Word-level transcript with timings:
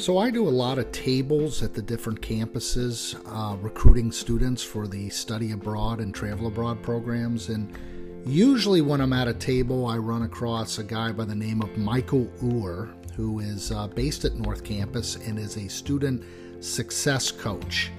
So, 0.00 0.16
I 0.16 0.30
do 0.30 0.48
a 0.48 0.50
lot 0.50 0.78
of 0.78 0.90
tables 0.92 1.62
at 1.62 1.74
the 1.74 1.82
different 1.82 2.22
campuses, 2.22 3.20
uh, 3.26 3.58
recruiting 3.58 4.10
students 4.10 4.62
for 4.62 4.88
the 4.88 5.10
study 5.10 5.52
abroad 5.52 6.00
and 6.00 6.14
travel 6.14 6.46
abroad 6.46 6.82
programs. 6.82 7.50
And 7.50 7.76
usually, 8.24 8.80
when 8.80 9.02
I'm 9.02 9.12
at 9.12 9.28
a 9.28 9.34
table, 9.34 9.84
I 9.84 9.98
run 9.98 10.22
across 10.22 10.78
a 10.78 10.84
guy 10.84 11.12
by 11.12 11.26
the 11.26 11.34
name 11.34 11.60
of 11.60 11.76
Michael 11.76 12.32
Uhr, 12.42 12.88
who 13.14 13.40
is 13.40 13.72
uh, 13.72 13.88
based 13.88 14.24
at 14.24 14.36
North 14.36 14.64
Campus 14.64 15.16
and 15.16 15.38
is 15.38 15.58
a 15.58 15.68
student 15.68 16.24
success 16.64 17.30
coach. 17.30 17.90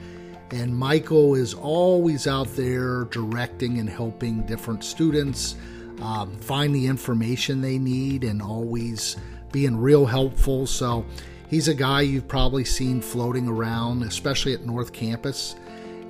And 0.50 0.76
Michael 0.76 1.36
is 1.36 1.54
always 1.54 2.26
out 2.26 2.48
there 2.56 3.04
directing 3.06 3.78
and 3.78 3.88
helping 3.88 4.42
different 4.48 4.84
students 4.84 5.54
um, 6.02 6.36
find 6.40 6.74
the 6.74 6.88
information 6.88 7.62
they 7.62 7.78
need 7.78 8.24
and 8.24 8.42
always 8.42 9.18
being 9.52 9.78
real 9.78 10.08
helpful. 10.08 10.66
So, 10.66 11.06
He's 11.52 11.68
a 11.68 11.74
guy 11.74 12.00
you've 12.00 12.30
probably 12.30 12.64
seen 12.64 13.02
floating 13.02 13.46
around, 13.46 14.04
especially 14.04 14.54
at 14.54 14.66
North 14.66 14.94
Campus. 14.94 15.58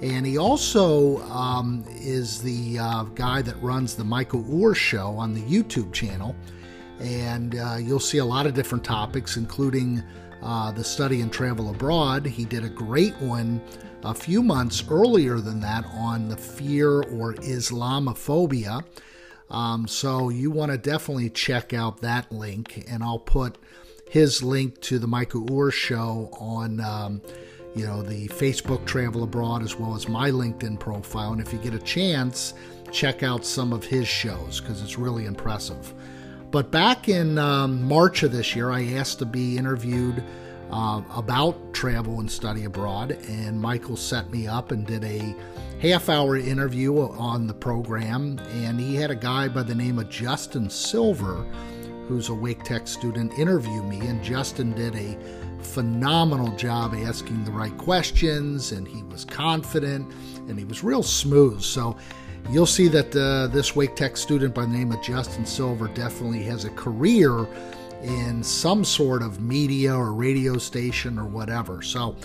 And 0.04 0.24
he 0.24 0.38
also 0.38 1.18
um, 1.32 1.84
is 1.90 2.44
the 2.44 2.78
uh, 2.78 3.04
guy 3.16 3.42
that 3.42 3.60
runs 3.60 3.96
the 3.96 4.04
Michael 4.04 4.46
Uhr 4.54 4.76
Show 4.76 5.08
on 5.08 5.34
the 5.34 5.42
YouTube 5.42 5.94
channel. 5.94 6.36
And 7.00 7.56
uh, 7.56 7.78
you'll 7.82 8.00
see 8.00 8.20
a 8.20 8.26
lot 8.26 8.46
of 8.46 8.54
different 8.54 8.84
topics, 8.84 9.36
including 9.36 10.04
uh, 10.44 10.74
the 10.74 10.84
study 10.84 11.22
and 11.22 11.34
travel 11.34 11.72
abroad. 11.72 12.24
He 12.24 12.46
did 12.46 12.64
a 12.64 12.70
great 12.70 13.16
one 13.16 13.64
a 14.04 14.14
few 14.14 14.44
months 14.44 14.84
earlier 14.92 15.40
than 15.40 15.60
that 15.62 15.86
on 15.96 16.30
the 16.30 16.38
fear 16.38 17.02
or 17.02 17.34
Islamophobia. 17.34 18.84
Um, 19.50 19.88
so 19.88 20.30
you 20.30 20.52
want 20.52 20.72
to 20.72 20.78
definitely 20.78 21.32
check 21.32 21.74
out 21.74 22.02
that 22.02 22.32
link, 22.32 22.86
and 22.88 23.04
I'll 23.04 23.18
put 23.18 23.58
his 24.12 24.44
link 24.44 24.78
to 24.82 25.00
the 25.00 25.08
Michael 25.08 25.50
Uhr 25.50 25.72
show 25.72 26.30
on, 26.34 26.82
um, 26.82 27.22
you 27.74 27.86
know, 27.86 28.02
the 28.02 28.28
Facebook 28.28 28.86
Travel 28.86 29.24
Abroad 29.24 29.64
as 29.64 29.78
well 29.78 29.96
as 29.96 30.10
my 30.10 30.30
LinkedIn 30.30 30.78
profile. 30.82 31.32
And 31.32 31.40
if 31.40 31.54
you 31.54 31.60
get 31.60 31.74
a 31.74 31.80
chance, 31.80 32.54
check 32.92 33.24
out 33.24 33.46
some 33.46 33.72
of 33.72 33.86
his 33.86 34.10
shows 34.10 34.60
because 34.60 34.84
it's 34.84 34.98
really 34.98 35.28
impressive. 35.28 35.94
But 36.52 36.72
back 36.72 37.08
in 37.08 37.38
um, 37.38 37.88
March 37.88 38.24
of 38.24 38.34
this 38.34 38.54
year, 38.54 38.70
I 38.70 38.84
asked 38.96 39.20
to 39.20 39.26
be 39.26 39.58
interviewed 39.58 40.22
uh, 40.72 41.02
about 41.16 41.74
travel 41.74 42.20
and 42.20 42.30
study 42.30 42.66
abroad, 42.66 43.18
and 43.30 43.62
Michael 43.62 43.96
set 43.96 44.30
me 44.30 44.46
up 44.46 44.72
and 44.72 44.86
did 44.86 45.06
a 45.06 45.34
half 45.80 46.10
hour 46.10 46.36
interview 46.36 47.00
on 47.00 47.48
the 47.48 47.54
program. 47.54 48.40
And 48.56 48.78
he 48.78 48.94
had 48.96 49.10
a 49.10 49.16
guy 49.16 49.48
by 49.48 49.64
the 49.64 49.74
name 49.74 50.00
of 50.00 50.10
Justin 50.10 50.70
Silver 50.70 51.46
who's 52.12 52.28
a 52.28 52.34
Wake 52.34 52.64
Tech 52.64 52.90
student, 52.90 53.40
interview 53.40 53.82
me, 53.84 54.00
and 54.02 54.22
Justin 54.22 54.74
did 54.74 54.94
a 54.96 55.18
phenomenal 55.64 56.54
job 56.58 56.94
asking 56.94 57.46
the 57.46 57.52
right 57.52 57.76
questions, 57.78 58.74
and 58.74 58.86
he 58.86 59.02
was 59.04 59.24
confident 59.24 60.12
and 60.50 60.60
he 60.60 60.66
was 60.66 60.84
real 60.84 61.04
smooth. 61.04 61.62
So 61.62 61.96
you'll 62.50 62.66
see 62.66 62.90
that 62.90 63.16
uh, 63.16 63.48
this 63.48 63.78
Wake 63.78 63.96
Tech 63.96 64.18
student 64.18 64.54
by 64.54 64.64
the 64.64 64.68
name 64.68 64.92
of 64.92 65.02
Justin 65.02 65.46
Silver 65.46 65.88
definitely 65.88 66.44
has 66.44 66.66
a 66.66 66.70
career 66.72 67.48
in 68.04 68.44
some 68.44 68.84
sort 68.84 69.22
of 69.22 69.40
media 69.40 69.96
or 69.96 70.12
radio 70.12 70.58
station 70.58 71.18
or 71.18 71.26
whatever. 71.26 71.82
So 71.82 72.18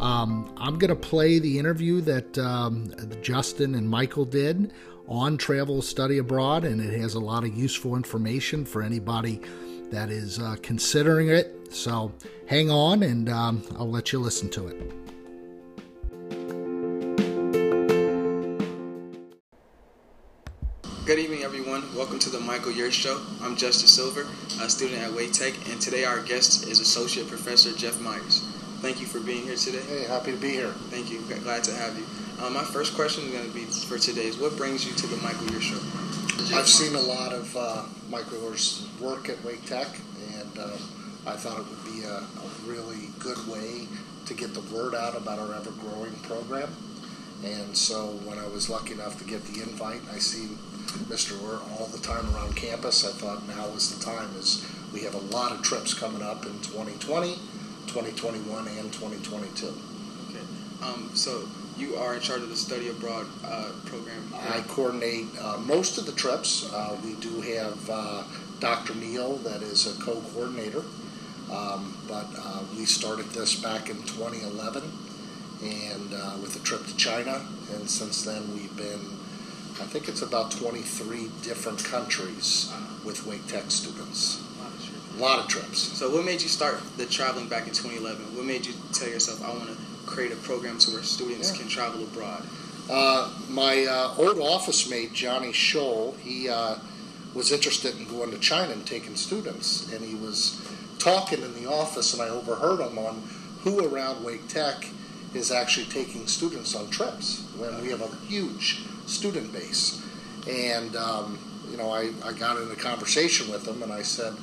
um, 0.00 0.52
I'm 0.58 0.78
going 0.78 0.90
to 0.90 0.96
play 0.96 1.38
the 1.38 1.58
interview 1.58 2.02
that 2.02 2.36
um, 2.36 2.92
Justin 3.22 3.74
and 3.74 3.88
Michael 3.88 4.26
did 4.26 4.72
on 5.10 5.36
travel 5.36 5.82
study 5.82 6.18
abroad, 6.18 6.64
and 6.64 6.80
it 6.80 6.98
has 6.98 7.14
a 7.14 7.20
lot 7.20 7.42
of 7.42 7.52
useful 7.52 7.96
information 7.96 8.64
for 8.64 8.80
anybody 8.80 9.40
that 9.90 10.08
is 10.08 10.38
uh, 10.38 10.54
considering 10.62 11.28
it. 11.28 11.74
So 11.74 12.12
hang 12.46 12.70
on, 12.70 13.02
and 13.02 13.28
um, 13.28 13.62
I'll 13.76 13.90
let 13.90 14.12
you 14.12 14.20
listen 14.20 14.48
to 14.50 14.68
it. 14.68 14.76
Good 21.04 21.18
evening, 21.18 21.42
everyone. 21.42 21.82
Welcome 21.96 22.20
to 22.20 22.30
the 22.30 22.38
Michael 22.38 22.70
Uhr 22.70 22.92
Show. 22.92 23.20
I'm 23.42 23.56
Justin 23.56 23.88
Silver, 23.88 24.28
a 24.62 24.70
student 24.70 25.02
at 25.02 25.12
Wake 25.12 25.32
Tech, 25.32 25.54
and 25.68 25.80
today 25.80 26.04
our 26.04 26.20
guest 26.20 26.68
is 26.68 26.78
Associate 26.78 27.26
Professor 27.26 27.72
Jeff 27.72 28.00
Myers. 28.00 28.46
Thank 28.78 29.00
you 29.00 29.06
for 29.06 29.18
being 29.18 29.42
here 29.42 29.56
today. 29.56 29.82
Hey, 29.88 30.04
happy 30.04 30.30
to 30.30 30.38
be 30.38 30.50
here. 30.50 30.70
Thank 30.88 31.10
you. 31.10 31.20
Glad 31.42 31.64
to 31.64 31.74
have 31.74 31.98
you. 31.98 32.04
Uh, 32.40 32.48
my 32.48 32.64
first 32.64 32.94
question 32.94 33.24
is 33.24 33.32
going 33.32 33.46
to 33.46 33.54
be 33.54 33.64
for 33.64 33.98
today 33.98 34.24
is 34.24 34.38
what 34.38 34.56
brings 34.56 34.86
you 34.86 34.94
to 34.94 35.06
the 35.06 35.16
Michael 35.18 35.54
Uhr 35.54 35.60
Show? 35.60 35.76
I've 36.56 36.66
seen 36.66 36.94
a 36.94 37.00
lot 37.00 37.34
of 37.34 37.54
uh, 37.54 37.82
Michael 38.08 38.38
Uhr's 38.38 38.88
work 38.98 39.28
at 39.28 39.44
Wake 39.44 39.62
Tech, 39.66 39.88
and 40.38 40.58
uh, 40.58 40.78
I 41.26 41.36
thought 41.36 41.60
it 41.60 41.66
would 41.68 41.84
be 41.84 42.02
a, 42.04 42.16
a, 42.16 42.48
really 42.64 43.10
good 43.18 43.36
way 43.46 43.86
to 44.24 44.32
get 44.32 44.54
the 44.54 44.62
word 44.74 44.94
out 44.94 45.14
about 45.18 45.38
our 45.38 45.54
ever 45.54 45.70
growing 45.72 46.14
program. 46.22 46.74
And 47.44 47.76
so 47.76 48.06
when 48.24 48.38
I 48.38 48.46
was 48.46 48.70
lucky 48.70 48.94
enough 48.94 49.18
to 49.18 49.24
get 49.24 49.44
the 49.44 49.60
invite, 49.62 50.00
I 50.10 50.16
see 50.16 50.56
Mr. 51.12 51.38
Uhr 51.44 51.60
all 51.78 51.88
the 51.88 51.98
time 51.98 52.34
around 52.34 52.56
campus. 52.56 53.04
I 53.06 53.12
thought 53.12 53.46
now 53.48 53.66
is 53.76 53.94
the 53.94 54.02
time, 54.02 54.30
as 54.38 54.66
we 54.94 55.00
have 55.00 55.14
a 55.14 55.36
lot 55.36 55.52
of 55.52 55.60
trips 55.60 55.92
coming 55.92 56.22
up 56.22 56.46
in 56.46 56.52
2020, 56.62 57.34
2021, 57.86 58.66
and 58.66 58.90
2022. 58.94 59.66
Okay. 60.30 60.38
Um, 60.82 61.10
so 61.12 61.46
you 61.80 61.96
are 61.96 62.14
in 62.14 62.20
charge 62.20 62.42
of 62.42 62.50
the 62.50 62.56
study 62.56 62.88
abroad 62.88 63.26
uh, 63.44 63.72
program. 63.86 64.22
I 64.34 64.60
coordinate 64.68 65.26
uh, 65.40 65.56
most 65.58 65.98
of 65.98 66.06
the 66.06 66.12
trips. 66.12 66.70
Uh, 66.72 66.96
we 67.02 67.14
do 67.14 67.40
have 67.40 67.90
uh, 67.90 68.24
Dr. 68.60 68.94
Neal 68.94 69.36
that 69.38 69.62
is 69.62 69.86
a 69.86 70.02
co-coordinator, 70.02 70.82
um, 71.50 71.96
but 72.06 72.26
uh, 72.38 72.62
we 72.76 72.84
started 72.84 73.26
this 73.30 73.60
back 73.60 73.88
in 73.88 73.96
2011, 74.02 74.82
and 75.62 76.14
uh, 76.14 76.36
with 76.42 76.56
a 76.56 76.64
trip 76.64 76.86
to 76.86 76.96
China, 76.96 77.40
and 77.72 77.88
since 77.88 78.24
then 78.24 78.52
we've 78.52 78.76
been, 78.76 79.00
I 79.80 79.86
think 79.86 80.08
it's 80.08 80.22
about 80.22 80.50
23 80.50 81.30
different 81.42 81.82
countries 81.84 82.72
with 83.04 83.26
Wake 83.26 83.46
Tech 83.46 83.70
students. 83.70 84.44
A 85.16 85.20
lot 85.20 85.38
of 85.38 85.48
trips. 85.48 85.78
So, 85.78 86.10
what 86.10 86.24
made 86.24 86.40
you 86.40 86.48
start 86.48 86.80
the 86.96 87.04
traveling 87.04 87.48
back 87.48 87.66
in 87.66 87.74
2011? 87.74 88.36
What 88.36 88.44
made 88.44 88.64
you 88.64 88.72
tell 88.92 89.08
yourself, 89.08 89.42
I 89.44 89.50
want 89.50 89.68
to 89.68 89.89
create 90.10 90.32
a 90.32 90.36
program 90.36 90.78
to 90.78 90.90
where 90.92 91.02
students 91.02 91.52
yeah. 91.52 91.58
can 91.58 91.68
travel 91.68 92.02
abroad? 92.02 92.44
Uh, 92.90 93.32
my 93.48 93.86
uh, 93.88 94.14
old 94.18 94.38
office 94.40 94.90
mate, 94.90 95.12
Johnny 95.12 95.52
Scholl, 95.52 96.18
he 96.18 96.48
uh, 96.48 96.76
was 97.34 97.52
interested 97.52 97.96
in 97.96 98.06
going 98.08 98.30
to 98.32 98.38
China 98.38 98.72
and 98.72 98.84
taking 98.84 99.14
students. 99.14 99.92
And 99.92 100.04
he 100.04 100.16
was 100.16 100.60
talking 100.98 101.42
in 101.42 101.54
the 101.54 101.70
office, 101.70 102.12
and 102.12 102.22
I 102.22 102.28
overheard 102.28 102.80
him 102.80 102.98
on 102.98 103.22
who 103.62 103.86
around 103.86 104.24
Wake 104.24 104.48
Tech 104.48 104.86
is 105.34 105.52
actually 105.52 105.86
taking 105.86 106.26
students 106.26 106.74
on 106.74 106.90
trips 106.90 107.46
when 107.56 107.80
we 107.80 107.90
have 107.90 108.02
a 108.02 108.16
huge 108.26 108.82
student 109.06 109.52
base. 109.52 110.04
And, 110.48 110.96
um, 110.96 111.38
you 111.70 111.76
know, 111.76 111.90
I, 111.90 112.10
I 112.24 112.32
got 112.32 112.56
in 112.56 112.70
a 112.70 112.74
conversation 112.74 113.52
with 113.52 113.68
him, 113.68 113.82
and 113.82 113.92
I 113.92 114.02
said, 114.02 114.34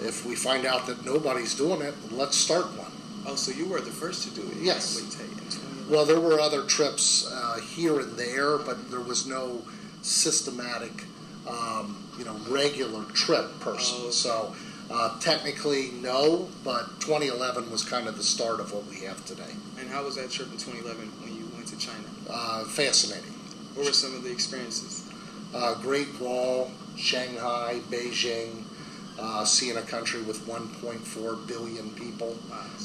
if 0.00 0.24
we 0.24 0.34
find 0.34 0.64
out 0.64 0.86
that 0.86 1.04
nobody's 1.04 1.54
doing 1.54 1.82
it, 1.82 1.94
let's 2.10 2.36
start 2.36 2.66
one. 2.78 2.92
Oh, 3.26 3.34
so 3.34 3.50
you 3.50 3.66
were 3.66 3.80
the 3.80 3.90
first 3.90 4.22
to 4.28 4.40
do 4.40 4.46
it? 4.48 4.58
Yes. 4.58 5.18
Well, 5.90 6.04
there 6.04 6.20
were 6.20 6.40
other 6.40 6.62
trips 6.64 7.30
uh, 7.30 7.60
here 7.60 8.00
and 8.00 8.16
there, 8.16 8.58
but 8.58 8.90
there 8.90 9.00
was 9.00 9.26
no 9.26 9.62
systematic, 10.02 11.04
um, 11.48 11.96
you 12.18 12.24
know, 12.24 12.36
regular 12.48 13.04
trip 13.06 13.58
person. 13.60 13.98
Oh. 14.02 14.10
So 14.10 14.54
uh, 14.90 15.18
technically, 15.18 15.90
no, 16.00 16.48
but 16.64 17.00
2011 17.00 17.70
was 17.70 17.82
kind 17.84 18.06
of 18.06 18.16
the 18.16 18.22
start 18.22 18.60
of 18.60 18.72
what 18.72 18.86
we 18.86 19.00
have 19.00 19.24
today. 19.24 19.54
And 19.78 19.88
how 19.88 20.04
was 20.04 20.14
that 20.16 20.30
trip 20.30 20.48
in 20.52 20.58
2011 20.58 21.10
when 21.22 21.36
you 21.36 21.48
went 21.54 21.66
to 21.68 21.78
China? 21.78 22.04
Uh, 22.30 22.64
fascinating. 22.64 23.32
What 23.74 23.86
were 23.86 23.92
some 23.92 24.14
of 24.14 24.22
the 24.22 24.30
experiences? 24.30 25.08
Uh, 25.54 25.74
Great 25.80 26.20
Wall, 26.20 26.70
Shanghai, 26.96 27.80
Beijing, 27.90 28.62
uh, 29.18 29.44
seeing 29.44 29.76
a 29.76 29.82
country 29.82 30.22
with 30.22 30.46
1.4 30.46 31.46
billion 31.46 31.90
people, 31.90 32.36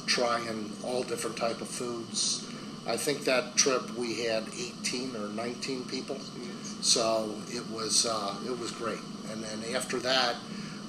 trying 0.06 0.72
all 0.84 1.04
different 1.04 1.38
type 1.38 1.62
of 1.62 1.68
foods. 1.68 2.48
I 2.88 2.98
think 2.98 3.26
that 3.26 3.56
trip 3.56 3.96
we 3.96 4.24
had 4.24 4.48
18 4.48 5.16
or 5.16 5.28
19 5.30 5.86
people, 5.86 6.18
so 6.82 7.36
it 7.50 7.70
was 7.70 8.06
uh, 8.06 8.36
it 8.46 8.58
was 8.58 8.72
great. 8.72 9.00
And 9.32 9.44
then 9.44 9.76
after 9.76 10.00
that, 10.00 10.36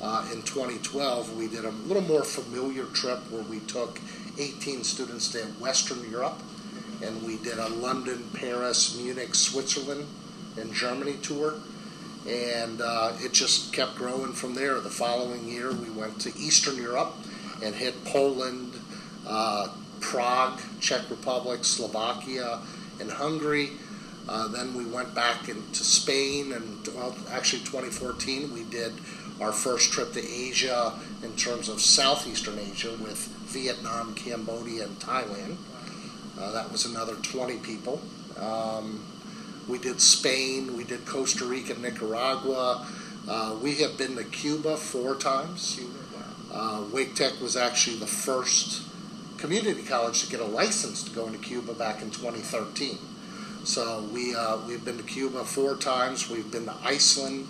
uh, 0.00 0.26
in 0.32 0.42
2012, 0.42 1.36
we 1.36 1.48
did 1.48 1.64
a 1.64 1.70
little 1.70 2.02
more 2.02 2.24
familiar 2.24 2.84
trip 2.86 3.18
where 3.30 3.42
we 3.42 3.60
took 3.60 4.00
18 4.38 4.84
students 4.84 5.30
to 5.32 5.38
Western 5.60 6.10
Europe, 6.10 6.40
and 7.02 7.22
we 7.22 7.36
did 7.38 7.58
a 7.58 7.68
London, 7.68 8.24
Paris, 8.32 8.96
Munich, 8.96 9.34
Switzerland, 9.34 10.06
and 10.56 10.72
Germany 10.72 11.18
tour 11.22 11.56
and 12.28 12.80
uh, 12.80 13.12
it 13.20 13.32
just 13.32 13.72
kept 13.72 13.96
growing 13.96 14.32
from 14.32 14.54
there. 14.54 14.80
The 14.80 14.90
following 14.90 15.48
year, 15.48 15.72
we 15.72 15.90
went 15.90 16.20
to 16.20 16.28
Eastern 16.38 16.76
Europe 16.76 17.14
and 17.62 17.74
hit 17.74 18.04
Poland, 18.04 18.72
uh, 19.26 19.68
Prague, 20.00 20.60
Czech 20.80 21.08
Republic, 21.10 21.64
Slovakia, 21.64 22.60
and 23.00 23.10
Hungary. 23.10 23.70
Uh, 24.28 24.48
then 24.48 24.74
we 24.74 24.84
went 24.84 25.14
back 25.14 25.48
into 25.48 25.82
Spain, 25.82 26.52
and 26.52 26.88
well, 26.94 27.16
actually 27.30 27.60
2014 27.60 28.52
we 28.52 28.64
did 28.64 28.92
our 29.40 29.52
first 29.52 29.90
trip 29.92 30.12
to 30.12 30.24
Asia 30.24 30.92
in 31.24 31.34
terms 31.36 31.68
of 31.68 31.80
Southeastern 31.80 32.58
Asia 32.58 32.92
with 33.02 33.18
Vietnam, 33.46 34.14
Cambodia, 34.14 34.84
and 34.84 34.98
Thailand. 35.00 35.56
Uh, 36.38 36.52
that 36.52 36.70
was 36.70 36.86
another 36.86 37.14
20 37.16 37.56
people. 37.58 38.00
Um, 38.38 39.00
we 39.68 39.78
did 39.78 40.00
Spain, 40.00 40.76
we 40.76 40.84
did 40.84 41.06
Costa 41.06 41.44
Rica, 41.44 41.78
Nicaragua. 41.78 42.86
Uh, 43.28 43.56
we 43.62 43.76
have 43.76 43.96
been 43.96 44.16
to 44.16 44.24
Cuba 44.24 44.76
four 44.76 45.14
times. 45.14 45.80
Uh, 46.52 46.84
Wake 46.92 47.14
Tech 47.14 47.40
was 47.40 47.56
actually 47.56 47.96
the 47.96 48.06
first 48.06 48.82
community 49.38 49.82
college 49.82 50.24
to 50.24 50.30
get 50.30 50.40
a 50.40 50.44
license 50.44 51.02
to 51.04 51.10
go 51.10 51.26
into 51.26 51.38
Cuba 51.38 51.72
back 51.74 52.02
in 52.02 52.10
2013. 52.10 52.98
So 53.64 54.02
we 54.12 54.34
uh, 54.34 54.58
we've 54.66 54.84
been 54.84 54.98
to 54.98 55.04
Cuba 55.04 55.44
four 55.44 55.76
times. 55.76 56.28
We've 56.28 56.50
been 56.50 56.64
to 56.66 56.74
Iceland. 56.82 57.46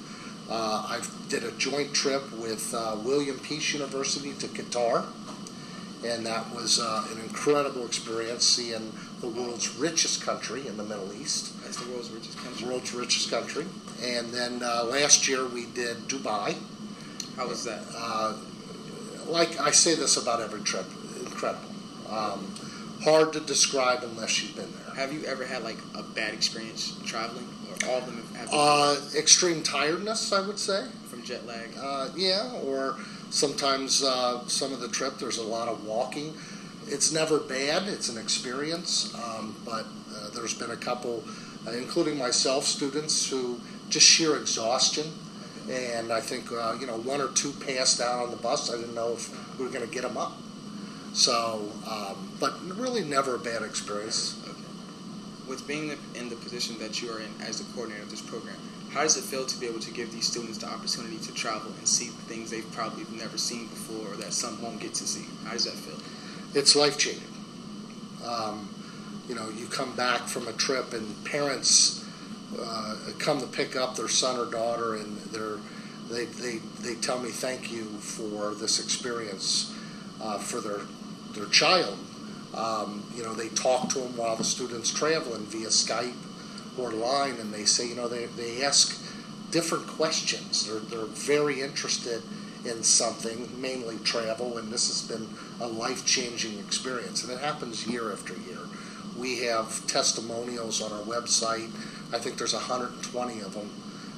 Uh, 0.50 0.86
I 0.88 1.00
did 1.28 1.44
a 1.44 1.52
joint 1.52 1.94
trip 1.94 2.30
with 2.32 2.74
uh, 2.74 2.96
William 3.02 3.38
Peace 3.38 3.72
University 3.72 4.34
to 4.34 4.46
Qatar, 4.48 5.06
and 6.04 6.26
that 6.26 6.54
was 6.54 6.80
uh, 6.80 7.06
an 7.12 7.20
incredible 7.20 7.86
experience 7.86 8.44
seeing 8.44 8.92
the 9.20 9.28
world's 9.28 9.74
richest 9.76 10.22
country 10.22 10.66
in 10.66 10.76
the 10.76 10.82
Middle 10.82 11.12
East. 11.14 11.54
That's 11.72 11.86
the 11.86 11.90
world's 11.90 12.10
richest 12.10 12.36
country. 12.36 12.68
World's 12.68 12.92
richest 12.92 13.30
country. 13.30 13.64
And 14.02 14.30
then 14.30 14.60
uh, 14.62 14.84
last 14.84 15.26
year 15.26 15.46
we 15.46 15.64
did 15.66 15.96
Dubai. 16.06 16.54
How 17.34 17.48
was 17.48 17.64
that? 17.64 17.82
Uh, 17.96 18.36
like 19.26 19.58
I 19.58 19.70
say 19.70 19.94
this 19.94 20.18
about 20.18 20.42
every 20.42 20.60
trip, 20.60 20.84
incredible. 21.20 21.64
Um, 22.10 22.54
hard 23.02 23.32
to 23.32 23.40
describe 23.40 24.02
unless 24.02 24.42
you've 24.42 24.54
been 24.54 24.68
there. 24.84 24.94
Have 24.96 25.14
you 25.14 25.24
ever 25.24 25.46
had 25.46 25.62
like 25.64 25.78
a 25.96 26.02
bad 26.02 26.34
experience 26.34 26.94
traveling, 27.06 27.48
or 27.70 27.88
all 27.88 27.98
of 28.00 28.04
them 28.06 28.22
have 28.36 28.50
Uh, 28.52 28.96
extreme 29.16 29.62
tiredness, 29.62 30.30
I 30.30 30.46
would 30.46 30.58
say. 30.58 30.88
from 31.08 31.22
jet 31.22 31.46
lag? 31.46 31.70
Uh, 31.80 32.08
yeah, 32.14 32.52
or 32.64 32.96
sometimes 33.30 34.02
uh, 34.02 34.46
some 34.46 34.74
of 34.74 34.80
the 34.80 34.88
trip 34.88 35.16
there's 35.18 35.38
a 35.38 35.42
lot 35.42 35.68
of 35.68 35.86
walking. 35.86 36.34
It's 36.86 37.12
never 37.12 37.38
bad. 37.38 37.88
It's 37.88 38.10
an 38.10 38.18
experience, 38.18 39.14
um, 39.14 39.56
but 39.64 39.86
uh, 40.14 40.28
there's 40.34 40.52
been 40.52 40.72
a 40.72 40.76
couple, 40.76 41.24
including 41.68 42.18
myself, 42.18 42.64
students 42.64 43.28
who 43.28 43.60
just 43.88 44.06
sheer 44.06 44.36
exhaustion, 44.36 45.06
and 45.70 46.12
I 46.12 46.20
think 46.20 46.50
uh, 46.50 46.76
you 46.80 46.86
know 46.86 46.98
one 46.98 47.20
or 47.20 47.28
two 47.28 47.52
passed 47.52 48.00
out 48.00 48.24
on 48.24 48.30
the 48.30 48.36
bus. 48.36 48.72
I 48.72 48.76
didn't 48.76 48.94
know 48.94 49.12
if 49.12 49.58
we 49.58 49.64
were 49.64 49.70
going 49.70 49.86
to 49.86 49.92
get 49.92 50.02
them 50.02 50.16
up. 50.16 50.32
So, 51.12 51.70
um, 51.88 52.32
but 52.40 52.58
really 52.76 53.04
never 53.04 53.34
a 53.34 53.38
bad 53.38 53.62
experience. 53.62 54.40
Okay. 54.44 54.58
With 55.46 55.66
being 55.66 55.92
in 56.14 56.28
the 56.30 56.36
position 56.36 56.78
that 56.78 57.02
you 57.02 57.10
are 57.10 57.20
in 57.20 57.30
as 57.42 57.58
the 57.58 57.70
coordinator 57.74 58.02
of 58.02 58.10
this 58.10 58.22
program, 58.22 58.56
how 58.92 59.02
does 59.02 59.16
it 59.16 59.24
feel 59.24 59.44
to 59.44 59.60
be 59.60 59.66
able 59.66 59.80
to 59.80 59.90
give 59.90 60.12
these 60.12 60.26
students 60.26 60.58
the 60.58 60.68
opportunity 60.68 61.18
to 61.18 61.34
travel 61.34 61.70
and 61.78 61.86
see 61.86 62.06
things 62.06 62.50
they've 62.50 62.70
probably 62.72 63.04
never 63.16 63.36
seen 63.36 63.66
before 63.66 64.14
or 64.14 64.16
that 64.16 64.32
some 64.32 64.62
won't 64.62 64.80
get 64.80 64.94
to 64.94 65.04
see? 65.04 65.26
How 65.44 65.52
does 65.52 65.64
that 65.64 65.74
feel? 65.74 65.98
it's 66.54 66.76
life 66.76 66.98
changing. 66.98 67.22
Um, 68.24 68.68
you 69.28 69.34
know, 69.34 69.48
you 69.50 69.66
come 69.66 69.94
back 69.96 70.22
from 70.22 70.48
a 70.48 70.52
trip 70.52 70.92
and 70.92 71.24
parents 71.24 72.04
uh, 72.60 72.96
come 73.18 73.40
to 73.40 73.46
pick 73.46 73.76
up 73.76 73.96
their 73.96 74.08
son 74.08 74.38
or 74.38 74.50
daughter, 74.50 74.96
and 74.96 75.16
they're, 75.32 75.58
they, 76.10 76.26
they, 76.26 76.58
they 76.80 76.94
tell 76.96 77.18
me 77.18 77.30
thank 77.30 77.72
you 77.72 77.84
for 77.84 78.54
this 78.54 78.82
experience 78.82 79.74
uh, 80.20 80.38
for 80.38 80.60
their, 80.60 80.80
their 81.34 81.46
child. 81.50 81.98
Um, 82.54 83.02
you 83.16 83.22
know, 83.22 83.32
they 83.32 83.48
talk 83.50 83.88
to 83.90 84.00
them 84.00 84.16
while 84.16 84.36
the 84.36 84.44
student's 84.44 84.92
traveling 84.92 85.46
via 85.46 85.68
Skype 85.68 86.14
or 86.78 86.92
line, 86.92 87.36
and 87.36 87.52
they 87.52 87.64
say, 87.64 87.88
you 87.88 87.94
know, 87.94 88.08
they, 88.08 88.26
they 88.26 88.62
ask 88.62 88.98
different 89.50 89.86
questions. 89.86 90.66
They're, 90.66 90.80
they're 90.80 91.06
very 91.06 91.62
interested 91.62 92.22
in 92.64 92.82
something, 92.82 93.48
mainly 93.60 93.98
travel, 93.98 94.58
and 94.58 94.70
this 94.70 94.88
has 94.88 95.08
been 95.08 95.28
a 95.60 95.66
life 95.66 96.04
changing 96.06 96.58
experience. 96.58 97.24
And 97.24 97.32
it 97.32 97.40
happens 97.40 97.86
year 97.86 98.12
after 98.12 98.34
year. 98.34 98.58
We 99.22 99.38
have 99.42 99.86
testimonials 99.86 100.82
on 100.82 100.90
our 100.90 101.04
website. 101.04 101.70
I 102.12 102.18
think 102.18 102.38
there's 102.38 102.54
120 102.54 103.40
of 103.42 103.54
them 103.54 103.70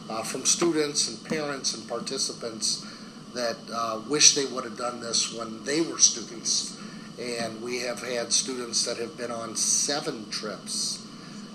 uh, 0.08 0.22
from 0.22 0.46
students 0.46 1.10
and 1.10 1.22
parents 1.26 1.74
and 1.74 1.86
participants 1.86 2.86
that 3.34 3.58
uh, 3.70 4.00
wish 4.08 4.34
they 4.34 4.46
would 4.46 4.64
have 4.64 4.78
done 4.78 5.00
this 5.00 5.30
when 5.34 5.62
they 5.64 5.82
were 5.82 5.98
students. 5.98 6.80
And 7.20 7.60
we 7.60 7.80
have 7.80 8.00
had 8.00 8.32
students 8.32 8.86
that 8.86 8.96
have 8.96 9.14
been 9.18 9.30
on 9.30 9.56
seven 9.56 10.30
trips 10.30 11.06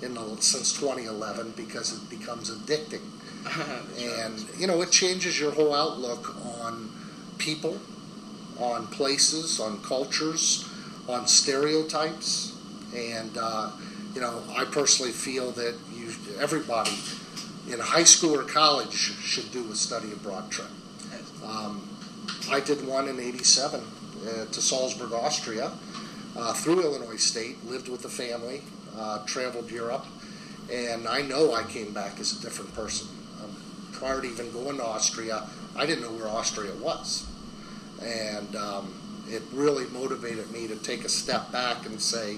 in 0.03 0.13
the, 0.13 0.37
since 0.39 0.71
2011 0.79 1.55
because 1.57 1.91
it 1.91 2.07
becomes 2.07 2.51
addicting 2.51 3.01
and 3.99 4.45
you 4.57 4.67
know 4.67 4.81
it 4.81 4.91
changes 4.91 5.39
your 5.39 5.51
whole 5.51 5.73
outlook 5.73 6.35
on 6.61 6.89
people 7.37 7.77
on 8.59 8.87
places 8.87 9.59
on 9.59 9.81
cultures 9.81 10.69
on 11.07 11.27
stereotypes 11.27 12.58
and 12.95 13.37
uh, 13.37 13.71
you 14.13 14.21
know 14.21 14.41
i 14.57 14.65
personally 14.65 15.11
feel 15.11 15.51
that 15.51 15.75
you 15.93 16.11
everybody 16.39 16.91
in 17.71 17.79
high 17.79 18.03
school 18.03 18.35
or 18.35 18.43
college 18.43 18.93
should 18.93 19.51
do 19.51 19.71
a 19.71 19.75
study 19.75 20.11
abroad 20.11 20.49
trip 20.49 20.69
um, 21.43 21.87
i 22.49 22.59
did 22.59 22.85
one 22.87 23.07
in 23.07 23.19
87 23.19 23.81
uh, 23.81 24.45
to 24.45 24.61
salzburg 24.61 25.13
austria 25.13 25.71
uh, 26.37 26.53
through 26.53 26.83
illinois 26.83 27.17
state 27.17 27.63
lived 27.65 27.89
with 27.89 28.01
the 28.01 28.09
family 28.09 28.61
uh, 28.97 29.23
traveled 29.25 29.69
europe 29.69 30.05
and 30.71 31.07
i 31.07 31.21
know 31.21 31.53
i 31.53 31.63
came 31.63 31.93
back 31.93 32.19
as 32.19 32.37
a 32.37 32.41
different 32.41 32.73
person 32.73 33.07
um, 33.43 33.55
prior 33.99 34.21
to 34.21 34.27
even 34.27 34.51
going 34.51 34.77
to 34.77 34.83
Austria, 34.83 35.47
I 35.75 35.85
didn't 35.85 36.03
know 36.03 36.11
where 36.11 36.27
Austria 36.27 36.73
was. 36.75 37.27
And 38.01 38.55
um, 38.55 38.93
it 39.27 39.43
really 39.51 39.85
motivated 39.87 40.49
me 40.51 40.67
to 40.67 40.75
take 40.77 41.03
a 41.03 41.09
step 41.09 41.51
back 41.51 41.85
and 41.85 42.01
say, 42.01 42.37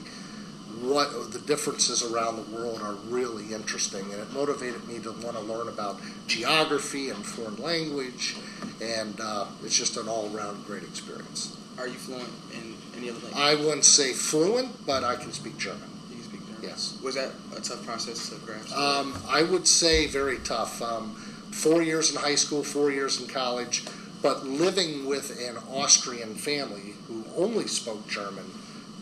what 0.82 1.32
the 1.32 1.40
differences 1.40 2.04
around 2.04 2.38
the 2.38 2.56
world 2.56 2.82
are 2.82 2.94
really 3.10 3.54
interesting. 3.54 4.04
And 4.12 4.22
it 4.22 4.32
motivated 4.34 4.88
me 4.88 5.00
to 5.00 5.12
want 5.12 5.38
to 5.38 5.42
learn 5.42 5.68
about 5.68 6.00
geography 6.28 7.10
and 7.10 7.26
foreign 7.26 7.58
language. 7.58 8.38
And 8.82 9.20
uh, 9.22 9.48
it's 9.64 9.76
just 9.76 9.98
an 9.98 10.08
all 10.08 10.36
around 10.36 10.66
great 10.66 10.84
experience. 10.84 11.58
Are 11.78 11.88
you 11.88 11.94
fluent 11.94 12.30
in 12.54 12.76
any 12.98 13.10
other 13.10 13.20
language? 13.20 13.36
I 13.36 13.56
wouldn't 13.56 13.86
say 13.86 14.14
fluent, 14.14 14.86
but 14.86 15.04
I 15.04 15.16
can 15.16 15.32
speak 15.32 15.58
German. 15.58 15.90
you 16.10 16.16
can 16.16 16.24
speak 16.26 16.46
German. 16.46 16.64
Yes. 16.64 16.98
Was 17.04 17.16
that 17.16 17.32
a 17.56 17.62
tough 17.62 17.86
process 17.86 18.30
to 18.30 18.36
grasp? 18.46 18.76
Um, 18.78 19.18
I 19.28 19.44
would 19.44 19.68
say 19.68 20.08
very 20.08 20.38
tough. 20.40 20.82
Um, 20.82 21.16
four 21.52 21.82
years 21.82 22.12
in 22.14 22.22
high 22.22 22.36
school, 22.36 22.64
four 22.64 22.92
years 22.92 23.22
in 23.22 23.28
college, 23.28 23.84
but 24.22 24.46
living 24.46 25.06
with 25.06 25.40
an 25.42 25.58
Austrian 25.74 26.36
family 26.36 26.94
who 27.08 27.26
only 27.36 27.68
spoke 27.68 28.08
German 28.08 28.46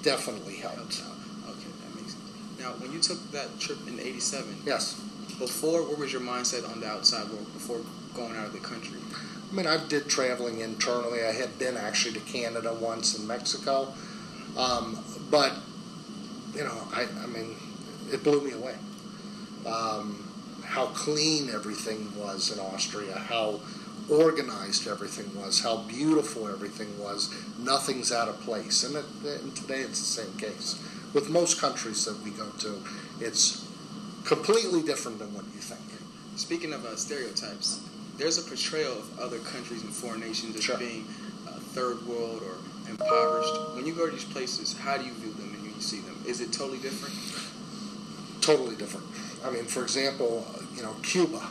definitely 0.01 0.55
helped. 0.55 1.01
Okay, 1.47 1.69
that 1.83 1.95
makes 1.95 2.13
sense. 2.13 2.23
Now, 2.59 2.71
when 2.73 2.91
you 2.91 2.99
took 2.99 3.31
that 3.31 3.59
trip 3.59 3.79
in 3.87 3.99
'87, 3.99 4.63
Yes. 4.65 4.95
before 5.39 5.83
what 5.83 5.97
was 5.97 6.11
your 6.11 6.21
mindset 6.21 6.69
on 6.69 6.81
the 6.81 6.87
outside 6.87 7.29
world 7.29 7.51
before 7.53 7.79
going 8.13 8.35
out 8.35 8.47
of 8.47 8.53
the 8.53 8.59
country? 8.59 8.99
I 9.51 9.55
mean, 9.55 9.65
I 9.65 9.77
did 9.87 10.09
traveling 10.09 10.59
internally. 10.59 11.23
I 11.23 11.31
had 11.31 11.57
been 11.57 11.77
actually 11.77 12.13
to 12.15 12.19
Canada 12.19 12.73
once 12.73 13.17
and 13.17 13.27
Mexico. 13.27 13.93
Um, 14.57 15.03
but, 15.31 15.53
you 16.53 16.63
know, 16.63 16.77
I, 16.93 17.07
I 17.23 17.27
mean, 17.27 17.55
it 18.11 18.23
blew 18.23 18.41
me 18.41 18.51
away. 18.51 18.75
Um, 19.65 20.29
how 20.63 20.87
clean 20.87 21.49
everything 21.49 22.11
was 22.15 22.51
in 22.51 22.59
Austria, 22.59 23.17
how 23.17 23.59
organized 24.09 24.87
everything 24.87 25.35
was, 25.39 25.61
how 25.61 25.77
beautiful 25.83 26.47
everything 26.47 26.99
was. 26.99 27.33
Nothing's 27.57 28.11
out 28.11 28.27
of 28.27 28.39
place. 28.41 28.83
And, 28.83 28.95
it, 28.95 29.05
and 29.41 29.55
today 29.55 29.79
it's 29.79 29.99
the 29.99 30.23
same 30.23 30.37
case. 30.37 30.79
With 31.13 31.29
most 31.29 31.59
countries 31.59 32.05
that 32.05 32.19
we 32.23 32.31
go 32.31 32.49
to, 32.59 32.75
it's 33.19 33.65
completely 34.25 34.81
different 34.83 35.19
than 35.19 35.33
what 35.33 35.45
you 35.45 35.59
think. 35.59 35.81
Speaking 36.37 36.71
of 36.73 36.85
uh, 36.85 36.95
stereotypes, 36.95 37.81
there's 38.17 38.37
a 38.37 38.47
portrayal 38.47 38.93
of 38.93 39.19
other 39.19 39.39
countries 39.39 39.81
and 39.83 39.91
foreign 39.91 40.19
nations 40.21 40.55
as 40.55 40.63
Sure. 40.63 40.77
being 40.77 41.05
uh, 41.47 41.51
third 41.73 42.05
world 42.05 42.43
or 42.43 42.55
impoverished. 42.89 43.75
When 43.75 43.85
you 43.85 43.93
go 43.93 44.05
to 44.05 44.11
these 44.11 44.23
places, 44.25 44.77
how 44.77 44.97
do 44.97 45.05
you 45.05 45.13
view 45.13 45.33
them 45.33 45.53
and 45.53 45.63
when 45.63 45.73
you 45.73 45.81
see 45.81 45.99
them? 46.01 46.21
Is 46.27 46.41
it 46.41 46.51
totally 46.53 46.79
different? 46.79 47.15
totally 48.41 48.75
different. 48.75 49.05
I 49.45 49.51
mean, 49.51 49.65
for 49.65 49.83
example, 49.83 50.47
you 50.75 50.81
know, 50.81 50.95
Cuba, 51.03 51.41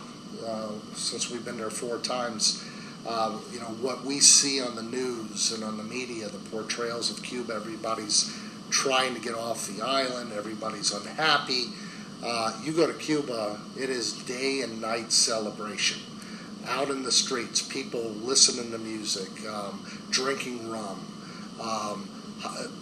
uh, 0.44 0.70
since 0.94 1.30
we've 1.30 1.44
been 1.44 1.56
there 1.58 1.70
four 1.70 1.98
times, 1.98 2.64
um, 3.06 3.40
you 3.52 3.60
know, 3.60 3.66
what 3.80 4.04
we 4.04 4.18
see 4.18 4.60
on 4.60 4.74
the 4.74 4.82
news 4.82 5.52
and 5.52 5.62
on 5.62 5.76
the 5.76 5.84
media, 5.84 6.28
the 6.28 6.38
portrayals 6.50 7.10
of 7.10 7.22
Cuba, 7.22 7.54
everybody's 7.54 8.34
trying 8.70 9.14
to 9.14 9.20
get 9.20 9.34
off 9.34 9.66
the 9.68 9.84
island, 9.84 10.32
everybody's 10.32 10.92
unhappy. 10.92 11.66
Uh, 12.22 12.52
you 12.62 12.72
go 12.72 12.86
to 12.86 12.94
Cuba, 12.94 13.60
it 13.78 13.90
is 13.90 14.12
day 14.24 14.62
and 14.62 14.80
night 14.80 15.12
celebration. 15.12 16.00
Out 16.66 16.90
in 16.90 17.02
the 17.02 17.12
streets, 17.12 17.62
people 17.62 18.02
listening 18.02 18.72
to 18.72 18.78
music, 18.78 19.30
um, 19.46 19.86
drinking 20.10 20.68
rum, 20.68 21.00
um, 21.60 22.08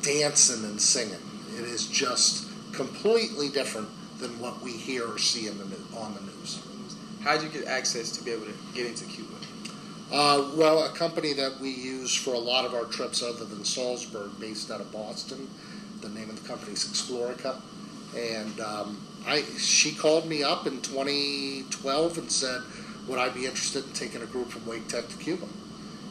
dancing 0.03 0.65
and 0.65 0.81
singing. 0.81 1.21
It 1.59 1.65
is 1.65 1.87
just 1.87 2.49
completely 2.73 3.49
different 3.49 3.89
than 4.19 4.39
what 4.41 4.63
we 4.63 4.73
hear 4.73 5.07
or 5.07 5.19
see 5.19 5.47
in 5.47 5.59
the 5.59 5.65
on 5.97 6.15
the 6.15 6.21
news. 6.23 6.63
How 7.21 7.35
did 7.37 7.43
you 7.43 7.61
get 7.61 7.69
access 7.69 8.11
to 8.13 8.25
be 8.25 8.31
able 8.31 8.47
to 8.47 8.55
get 8.75 8.87
into 8.87 9.05
Cuba? 9.05 9.35
Uh, 10.13 10.51
well, 10.55 10.85
a 10.85 10.91
company 10.91 11.33
that 11.33 11.59
we 11.61 11.71
use 11.71 12.15
for 12.15 12.35
a 12.35 12.39
lot 12.39 12.65
of 12.65 12.75
our 12.75 12.85
trips, 12.85 13.23
other 13.23 13.45
than 13.45 13.65
Salzburg, 13.65 14.31
based 14.39 14.71
out 14.71 14.81
of 14.81 14.93
Boston. 14.93 15.49
The 16.01 16.09
name 16.11 16.31
of 16.31 16.43
the 16.43 16.49
company 16.49 16.73
is 16.73 16.85
Explorica, 16.85 17.61
and 18.17 18.61
um, 18.61 19.01
I 19.27 19.43
she 19.59 19.95
called 19.95 20.29
me 20.29 20.43
up 20.43 20.67
in 20.67 20.81
2012 20.83 22.19
and 22.19 22.31
said, 22.31 22.63
would 23.09 23.19
I 23.19 23.29
be 23.29 23.47
interested 23.47 23.85
in 23.87 23.93
taking 23.93 24.23
a 24.23 24.27
group 24.27 24.49
from 24.49 24.67
Wake 24.67 24.89
Tech 24.89 25.09
to 25.09 25.17
Cuba, 25.17 25.47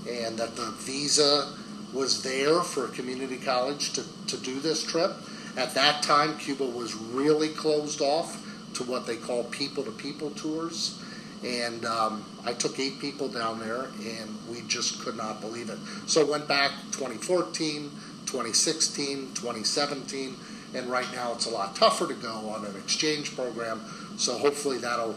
and 0.09 0.37
that 0.37 0.55
the 0.55 0.71
visa 0.79 1.53
was 1.93 2.23
there 2.23 2.61
for 2.61 2.85
a 2.85 2.89
community 2.89 3.37
college 3.37 3.93
to, 3.93 4.03
to 4.27 4.37
do 4.37 4.59
this 4.59 4.83
trip. 4.83 5.11
At 5.57 5.73
that 5.75 6.03
time, 6.03 6.37
Cuba 6.37 6.65
was 6.65 6.93
really 6.95 7.49
closed 7.49 8.01
off 8.01 8.41
to 8.73 8.83
what 8.83 9.07
they 9.07 9.15
call 9.15 9.45
people 9.45 9.83
to 9.83 9.91
people 9.91 10.31
tours. 10.31 11.01
And 11.43 11.85
um, 11.85 12.25
I 12.45 12.53
took 12.53 12.79
eight 12.79 12.99
people 12.99 13.29
down 13.29 13.59
there, 13.59 13.83
and 13.83 14.37
we 14.49 14.61
just 14.67 14.99
could 15.01 15.15
not 15.15 15.41
believe 15.41 15.69
it. 15.69 15.77
So 16.07 16.25
went 16.25 16.47
back 16.47 16.71
2014, 16.91 17.91
2016, 18.25 19.33
2017, 19.33 20.35
and 20.73 20.89
right 20.89 21.09
now 21.13 21.33
it's 21.33 21.45
a 21.45 21.49
lot 21.49 21.75
tougher 21.75 22.07
to 22.07 22.13
go 22.13 22.49
on 22.49 22.65
an 22.65 22.75
exchange 22.75 23.35
program. 23.35 23.81
So 24.17 24.37
hopefully 24.37 24.77
that'll 24.77 25.15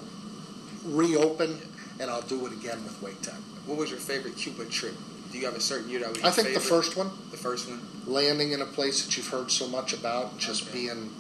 reopen, 0.85 1.59
and 2.01 2.11
I'll 2.11 2.23
do 2.23 2.47
it 2.47 2.53
again 2.53 2.83
with 2.85 3.01
Wake 3.03 3.21
Tech. 3.23 3.35
What 3.67 3.79
was 3.79 3.91
your 3.91 3.99
favorite 4.01 4.37
Cuba 4.37 4.65
trip? 4.67 4.95
Do 5.31 5.39
you 5.39 5.45
have 5.45 5.57
a 5.57 5.61
certain 5.61 5.91
year 5.91 6.01
that 6.01 6.11
was? 6.11 6.25
I 6.25 6.31
think 6.31 6.49
favorite? 6.49 6.63
the 6.63 6.69
first 6.69 6.97
one. 6.97 7.11
The 7.31 7.37
first 7.37 7.69
one. 7.69 7.81
Landing 8.07 8.53
in 8.53 8.63
a 8.63 8.67
place 8.67 9.05
that 9.05 9.17
you've 9.17 9.29
heard 9.29 9.51
so 9.51 9.69
much 9.69 9.93
about, 9.93 10.39
just 10.39 10.69
okay. 10.69 10.87
being 10.87 11.11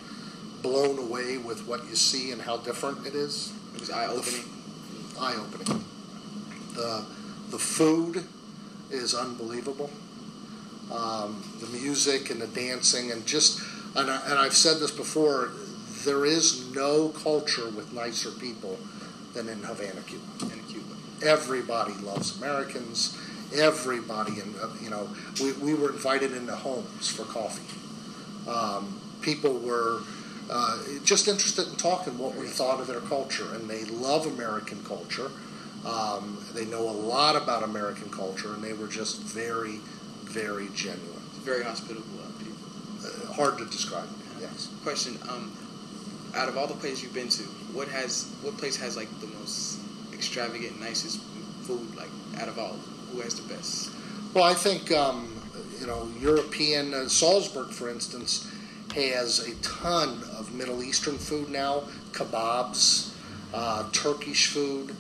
blown 0.63 0.99
away 0.99 1.39
with 1.39 1.67
what 1.67 1.85
you 1.87 1.95
see 1.95 2.33
and 2.33 2.41
how 2.41 2.57
different 2.57 3.07
it 3.07 3.15
is. 3.15 3.53
It 3.75 3.81
was 3.81 3.91
eye 3.91 4.07
opening. 4.07 4.45
Eye 5.21 5.35
opening. 5.37 5.85
The 6.75 7.05
the 7.51 7.59
food 7.59 8.25
is 8.91 9.15
unbelievable. 9.15 9.91
Um, 10.93 11.43
the 11.61 11.67
music 11.67 12.31
and 12.31 12.41
the 12.41 12.47
dancing 12.47 13.13
and 13.13 13.27
just 13.27 13.61
and, 13.95 14.11
I, 14.11 14.21
and 14.27 14.39
I've 14.39 14.55
said 14.55 14.79
this 14.79 14.91
before. 14.91 15.53
There 16.05 16.25
is 16.25 16.73
no 16.75 17.09
culture 17.09 17.69
with 17.71 17.93
nicer 17.93 18.31
people 18.31 18.79
than 19.35 19.49
in 19.49 19.63
Havana, 19.63 20.01
Cuba. 20.03 20.55
In 20.55 20.63
Cuba, 20.65 20.95
everybody 21.23 21.93
loves 21.95 22.39
Americans 22.39 23.19
everybody, 23.55 24.41
and 24.41 24.55
uh, 24.57 24.69
you 24.83 24.91
know, 24.91 25.09
we, 25.41 25.53
we 25.53 25.75
were 25.75 25.91
invited 25.91 26.33
into 26.33 26.55
homes 26.55 27.09
for 27.09 27.25
coffee. 27.25 27.63
Um, 28.49 29.01
people 29.21 29.59
were 29.59 30.01
uh, 30.51 30.79
just 31.05 31.29
interested 31.29 31.69
in 31.69 31.77
talking 31.77 32.19
what 32.19 32.35
we 32.35 32.47
thought 32.47 32.81
of 32.81 32.87
their 32.87 33.01
culture, 33.01 33.55
and 33.55 33.69
they 33.69 33.85
love 33.87 34.27
American 34.27 34.83
culture. 34.85 35.31
Um, 35.87 36.39
they 36.55 36.65
know 36.67 36.89
a 36.89 36.91
lot 36.91 37.37
about 37.41 37.63
American 37.63 38.11
culture, 38.11 38.55
and 38.55 38.63
they 38.63 38.73
were 38.73 38.89
just 38.89 39.23
very, 39.23 39.81
very 40.41 40.69
genuine. 40.75 41.23
Very 41.43 41.65
hospitable 41.65 42.05
uh, 42.23 42.39
people. 42.39 42.57
Uh, 43.05 43.33
hard 43.33 43.59
to 43.59 43.65
describe. 43.67 44.09
Yes. 44.41 44.69
Question: 44.83 45.19
um, 45.29 45.53
Out 46.35 46.49
of 46.49 46.57
all 46.57 46.67
the 46.67 46.75
places 46.75 47.03
you've 47.03 47.15
been 47.15 47.29
to, 47.29 47.43
what 47.73 47.89
has 47.89 48.31
what 48.43 48.57
place 48.57 48.77
has 48.77 48.97
like 48.97 49.09
the 49.21 49.27
most 49.39 49.81
extravagant, 50.13 50.81
nicest 50.81 51.21
food? 51.63 51.95
Like 51.97 52.11
out 52.41 52.49
of 52.49 52.59
all 52.59 52.77
who 53.13 53.21
has 53.21 53.35
the 53.35 53.47
best? 53.53 53.91
Well, 54.35 54.45
I 54.45 54.55
think 54.55 54.93
um, 54.93 55.33
you 55.81 55.87
know 55.87 56.09
European 56.21 56.95
uh, 56.95 57.09
Salzburg, 57.09 57.71
for 57.71 57.89
instance, 57.89 58.51
has 58.95 59.41
a 59.41 59.55
ton 59.57 60.23
of 60.39 60.53
Middle 60.55 60.83
Eastern 60.83 61.19
food 61.19 61.49
now, 61.49 61.85
kebabs, 62.13 63.13
uh, 63.53 63.89
Turkish 63.93 64.49
food. 64.49 64.95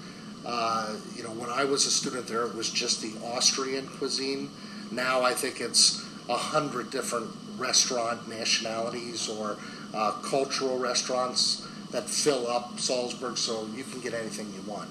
Uh, 0.46 0.96
you 1.14 1.22
know, 1.22 1.30
when 1.30 1.50
I 1.50 1.64
was 1.64 1.84
a 1.84 1.90
student 1.90 2.26
there, 2.26 2.44
it 2.46 2.54
was 2.54 2.70
just 2.70 3.02
the 3.02 3.12
Austrian 3.22 3.86
cuisine. 3.86 4.48
Now 4.90 5.22
I 5.22 5.34
think 5.34 5.60
it's 5.60 6.04
a 6.28 6.36
hundred 6.36 6.90
different 6.90 7.30
restaurant 7.56 8.28
nationalities 8.28 9.28
or 9.28 9.56
uh, 9.94 10.12
cultural 10.22 10.78
restaurants 10.78 11.66
that 11.90 12.08
fill 12.08 12.46
up 12.46 12.78
Salzburg, 12.78 13.38
so 13.38 13.66
you 13.74 13.84
can 13.84 14.00
get 14.00 14.14
anything 14.14 14.52
you 14.54 14.62
want. 14.70 14.88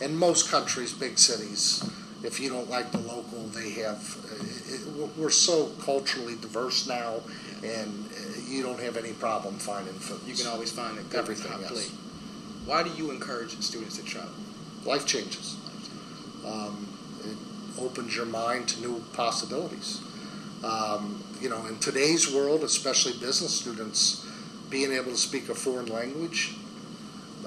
In 0.00 0.16
most 0.16 0.50
countries, 0.50 0.92
big 0.92 1.18
cities, 1.18 1.88
if 2.24 2.40
you 2.40 2.48
don't 2.48 2.68
like 2.68 2.90
the 2.90 2.98
local, 2.98 3.40
they 3.48 3.70
have. 3.70 4.16
Uh, 4.24 4.74
it, 4.74 5.16
we're 5.16 5.30
so 5.30 5.66
culturally 5.84 6.34
diverse 6.36 6.86
now, 6.88 7.20
and 7.64 8.08
uh, 8.10 8.40
you 8.48 8.62
don't 8.62 8.80
have 8.80 8.96
any 8.96 9.12
problem 9.12 9.54
finding 9.54 9.94
food. 9.94 10.20
You 10.26 10.34
can 10.34 10.46
always 10.46 10.72
find 10.72 10.98
a 10.98 11.02
good 11.02 11.20
Everything, 11.20 11.50
hot 11.52 11.60
yes. 11.60 11.70
plate. 11.70 11.90
Why 12.64 12.82
do 12.82 12.90
you 12.90 13.10
encourage 13.10 13.58
students 13.60 13.98
to 13.98 14.04
travel? 14.04 14.32
Life 14.84 15.06
changes. 15.06 15.56
Um, 16.44 16.88
it 16.91 16.91
opens 17.78 18.14
your 18.16 18.26
mind 18.26 18.68
to 18.68 18.80
new 18.80 19.02
possibilities. 19.12 20.00
Um, 20.64 21.22
you 21.40 21.48
know, 21.48 21.66
in 21.66 21.78
today's 21.78 22.32
world, 22.32 22.62
especially 22.62 23.12
business 23.14 23.52
students, 23.54 24.26
being 24.70 24.92
able 24.92 25.10
to 25.10 25.16
speak 25.16 25.48
a 25.48 25.54
foreign 25.54 25.86
language 25.86 26.54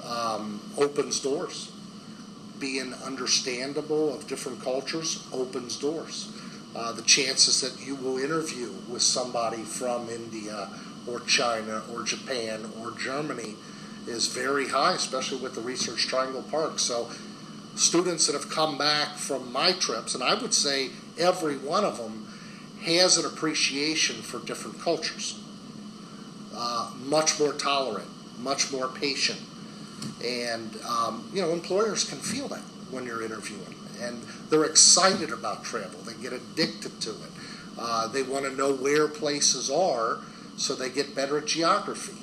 um, 0.04 0.60
opens 0.78 1.20
doors 1.20 1.72
being 2.58 2.94
understandable 3.04 4.14
of 4.14 4.26
different 4.26 4.60
cultures 4.62 5.26
opens 5.32 5.76
doors. 5.76 6.32
Uh, 6.74 6.92
the 6.92 7.02
chances 7.02 7.60
that 7.60 7.86
you 7.86 7.94
will 7.96 8.18
interview 8.18 8.70
with 8.88 9.02
somebody 9.02 9.62
from 9.62 10.08
India 10.08 10.68
or 11.06 11.20
China 11.20 11.82
or 11.92 12.02
Japan 12.02 12.70
or 12.80 12.92
Germany 12.92 13.54
is 14.06 14.28
very 14.28 14.68
high, 14.68 14.94
especially 14.94 15.38
with 15.38 15.54
the 15.54 15.60
Research 15.60 16.06
Triangle 16.06 16.42
Park. 16.42 16.78
So, 16.78 17.10
students 17.76 18.26
that 18.26 18.32
have 18.32 18.50
come 18.50 18.78
back 18.78 19.16
from 19.16 19.52
my 19.52 19.72
trips, 19.72 20.14
and 20.14 20.24
I 20.24 20.34
would 20.34 20.54
say 20.54 20.90
every 21.18 21.56
one 21.56 21.84
of 21.84 21.98
them 21.98 22.26
has 22.82 23.16
an 23.18 23.26
appreciation 23.26 24.16
for 24.16 24.38
different 24.40 24.80
cultures, 24.80 25.40
uh, 26.54 26.92
much 27.04 27.38
more 27.38 27.52
tolerant, 27.52 28.08
much 28.38 28.72
more 28.72 28.88
patient, 28.88 29.40
and, 30.24 30.78
um, 30.88 31.28
you 31.32 31.42
know, 31.42 31.50
employers 31.50 32.04
can 32.04 32.18
feel 32.18 32.48
that 32.48 32.62
when 32.90 33.04
you're 33.04 33.22
interviewing. 33.22 33.74
And 34.00 34.22
they're 34.50 34.64
excited 34.64 35.30
about 35.30 35.64
travel, 35.64 36.00
they 36.00 36.14
get 36.14 36.32
addicted 36.32 37.00
to 37.02 37.10
it. 37.10 37.30
Uh, 37.78 38.08
they 38.08 38.22
want 38.22 38.44
to 38.44 38.54
know 38.54 38.74
where 38.74 39.08
places 39.08 39.70
are 39.70 40.18
so 40.56 40.74
they 40.74 40.88
get 40.88 41.14
better 41.14 41.38
at 41.38 41.46
geography 41.46 42.16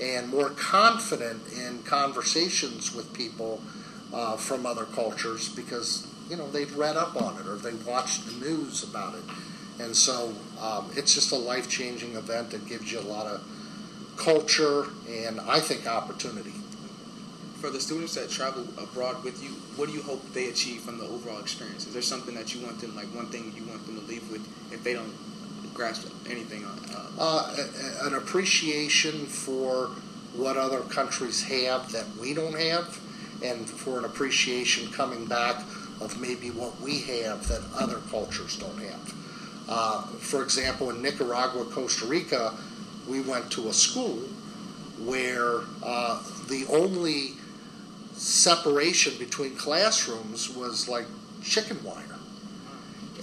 and 0.00 0.28
more 0.28 0.50
confident 0.50 1.42
in 1.52 1.82
conversations 1.82 2.94
with 2.94 3.12
people 3.12 3.60
uh, 4.12 4.36
from 4.36 4.66
other 4.66 4.84
cultures 4.84 5.48
because 5.50 6.06
you 6.28 6.36
know 6.36 6.50
they've 6.50 6.76
read 6.76 6.96
up 6.96 7.20
on 7.20 7.38
it 7.38 7.46
or 7.46 7.56
they've 7.56 7.86
watched 7.86 8.26
the 8.26 8.44
news 8.44 8.82
about 8.82 9.14
it 9.14 9.22
and 9.80 9.94
so 9.96 10.32
um, 10.60 10.90
it's 10.94 11.14
just 11.14 11.32
a 11.32 11.36
life-changing 11.36 12.14
event 12.14 12.50
that 12.50 12.66
gives 12.66 12.92
you 12.92 13.00
a 13.00 13.02
lot 13.02 13.26
of 13.26 13.42
culture 14.16 14.86
and 15.08 15.40
i 15.40 15.58
think 15.58 15.86
opportunity 15.86 16.52
for 17.62 17.70
the 17.70 17.80
students 17.80 18.16
that 18.16 18.28
travel 18.28 18.66
abroad 18.76 19.22
with 19.22 19.40
you, 19.40 19.50
what 19.76 19.88
do 19.88 19.94
you 19.94 20.02
hope 20.02 20.20
they 20.32 20.48
achieve 20.48 20.80
from 20.80 20.98
the 20.98 21.04
overall 21.04 21.38
experience? 21.38 21.86
Is 21.86 21.92
there 21.92 22.02
something 22.02 22.34
that 22.34 22.52
you 22.52 22.60
want 22.60 22.80
them, 22.80 22.96
like 22.96 23.06
one 23.14 23.26
thing 23.26 23.54
you 23.56 23.64
want 23.66 23.86
them 23.86 24.00
to 24.00 24.04
leave 24.04 24.28
with, 24.32 24.44
if 24.72 24.82
they 24.82 24.94
don't 24.94 25.14
grasp 25.72 26.08
anything? 26.28 26.64
Uh, 26.64 27.08
uh, 27.20 27.56
an 28.02 28.14
appreciation 28.14 29.26
for 29.26 29.92
what 30.34 30.56
other 30.56 30.80
countries 30.80 31.44
have 31.44 31.92
that 31.92 32.04
we 32.20 32.34
don't 32.34 32.58
have, 32.58 33.00
and 33.42 33.68
for 33.68 33.98
an 33.98 34.04
appreciation 34.04 34.90
coming 34.92 35.26
back 35.26 35.64
of 36.00 36.20
maybe 36.20 36.50
what 36.50 36.80
we 36.80 37.00
have 37.00 37.46
that 37.48 37.62
other 37.78 37.98
cultures 38.10 38.56
don't 38.56 38.78
have. 38.78 39.14
Uh, 39.68 40.02
for 40.18 40.42
example, 40.42 40.90
in 40.90 41.00
Nicaragua, 41.00 41.64
Costa 41.64 42.06
Rica, 42.06 42.54
we 43.08 43.20
went 43.20 43.50
to 43.52 43.68
a 43.68 43.72
school 43.72 44.18
where 45.04 45.60
uh, 45.82 46.22
the 46.48 46.66
only 46.70 47.32
separation 48.12 49.16
between 49.18 49.56
classrooms 49.56 50.54
was 50.54 50.88
like 50.88 51.06
chicken 51.42 51.82
wire. 51.82 52.04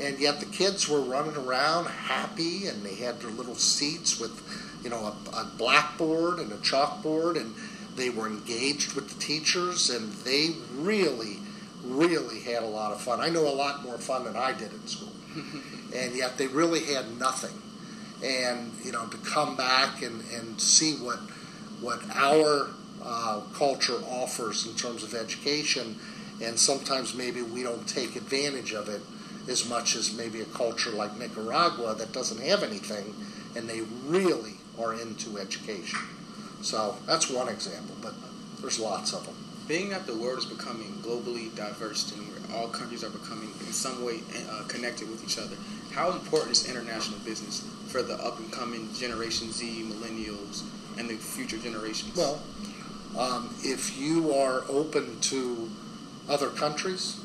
And 0.02 0.18
yet 0.20 0.40
the 0.40 0.46
kids 0.46 0.88
were 0.88 1.02
running 1.02 1.36
around 1.36 1.86
happy 1.88 2.68
and 2.68 2.84
they 2.84 2.96
had 2.96 3.20
their 3.20 3.32
little 3.32 3.56
seats 3.56 4.20
with, 4.20 4.42
you 4.84 4.90
know, 4.90 5.14
a, 5.34 5.36
a 5.36 5.52
blackboard 5.58 6.40
and 6.40 6.52
a 6.52 6.58
chalkboard 6.58 7.40
and 7.40 7.54
they 8.00 8.10
were 8.10 8.28
engaged 8.28 8.94
with 8.94 9.10
the 9.10 9.20
teachers 9.20 9.90
and 9.90 10.12
they 10.24 10.56
really, 10.76 11.38
really 11.84 12.40
had 12.40 12.64
a 12.64 12.68
lot 12.68 12.92
of 12.92 13.02
fun. 13.02 13.20
I 13.20 13.30
know 13.30 13.48
a 13.48 13.54
lot 13.54 13.84
more 13.84 13.98
fun 13.98 14.24
than 14.24 14.36
I 14.36 14.54
did 14.54 14.72
in 14.74 14.88
school. 14.88 15.12
and 15.96 16.16
yet 16.16 16.38
they 16.38 16.48
really 16.48 16.86
had 16.86 17.20
nothing. 17.20 17.56
And, 18.24 18.72
you 18.84 18.92
know, 18.92 19.06
to 19.08 19.18
come 19.18 19.56
back 19.56 20.02
and, 20.02 20.22
and 20.32 20.60
see 20.60 20.94
what 20.96 21.20
what 21.82 22.02
our 22.14 22.72
uh, 23.02 23.40
culture 23.54 24.02
offers 24.10 24.68
in 24.68 24.76
terms 24.76 25.02
of 25.02 25.14
education, 25.14 25.98
and 26.42 26.60
sometimes 26.60 27.16
maybe 27.16 27.42
we 27.42 27.64
don't 27.64 27.88
take 27.88 28.18
advantage 28.18 28.74
of 28.74 28.90
it 28.90 29.02
as 29.48 29.68
much 29.70 29.96
as 29.96 30.14
maybe 30.14 30.42
a 30.42 30.46
culture 30.46 30.90
like 30.90 31.18
Nicaragua 31.18 31.96
that 31.96 32.12
doesn't 32.12 32.42
have 32.42 32.64
anything, 32.64 33.16
and 33.56 33.70
they 33.70 33.82
really 34.06 34.56
are 34.78 34.94
into 34.94 35.38
education. 35.38 36.00
So 36.62 36.98
that's 37.06 37.30
one 37.30 37.50
example, 37.50 37.96
but 38.02 38.14
there's 38.62 38.80
lots 38.80 39.14
of 39.14 39.26
them. 39.26 39.36
Being 39.68 39.90
that 39.90 40.08
the 40.08 40.16
world 40.16 40.40
is 40.40 40.46
becoming 40.46 40.94
globally 41.02 41.56
diverse, 41.56 42.12
and 42.12 42.28
we're 42.28 42.40
all 42.56 42.68
countries 42.68 43.04
are 43.04 43.10
becoming 43.10 43.50
in 43.60 43.74
some 43.74 44.04
way 44.04 44.22
uh, 44.50 44.64
connected 44.68 45.10
with 45.10 45.24
each 45.24 45.38
other. 45.38 45.56
How 45.92 46.12
important 46.12 46.52
is 46.52 46.68
international 46.68 47.20
business 47.20 47.66
for 47.88 48.02
the 48.02 48.16
up 48.16 48.40
and 48.40 48.52
coming 48.52 48.92
Generation 48.94 49.52
Z, 49.52 49.86
millennials, 49.88 50.64
and 50.98 51.10
the 51.10 51.16
future 51.16 51.58
generations? 51.58 52.16
Well, 52.16 52.42
um, 53.18 53.56
if 53.64 53.98
you 53.98 54.34
are 54.34 54.64
open 54.70 55.20
to 55.22 55.70
other 56.28 56.50
countries, 56.50 57.20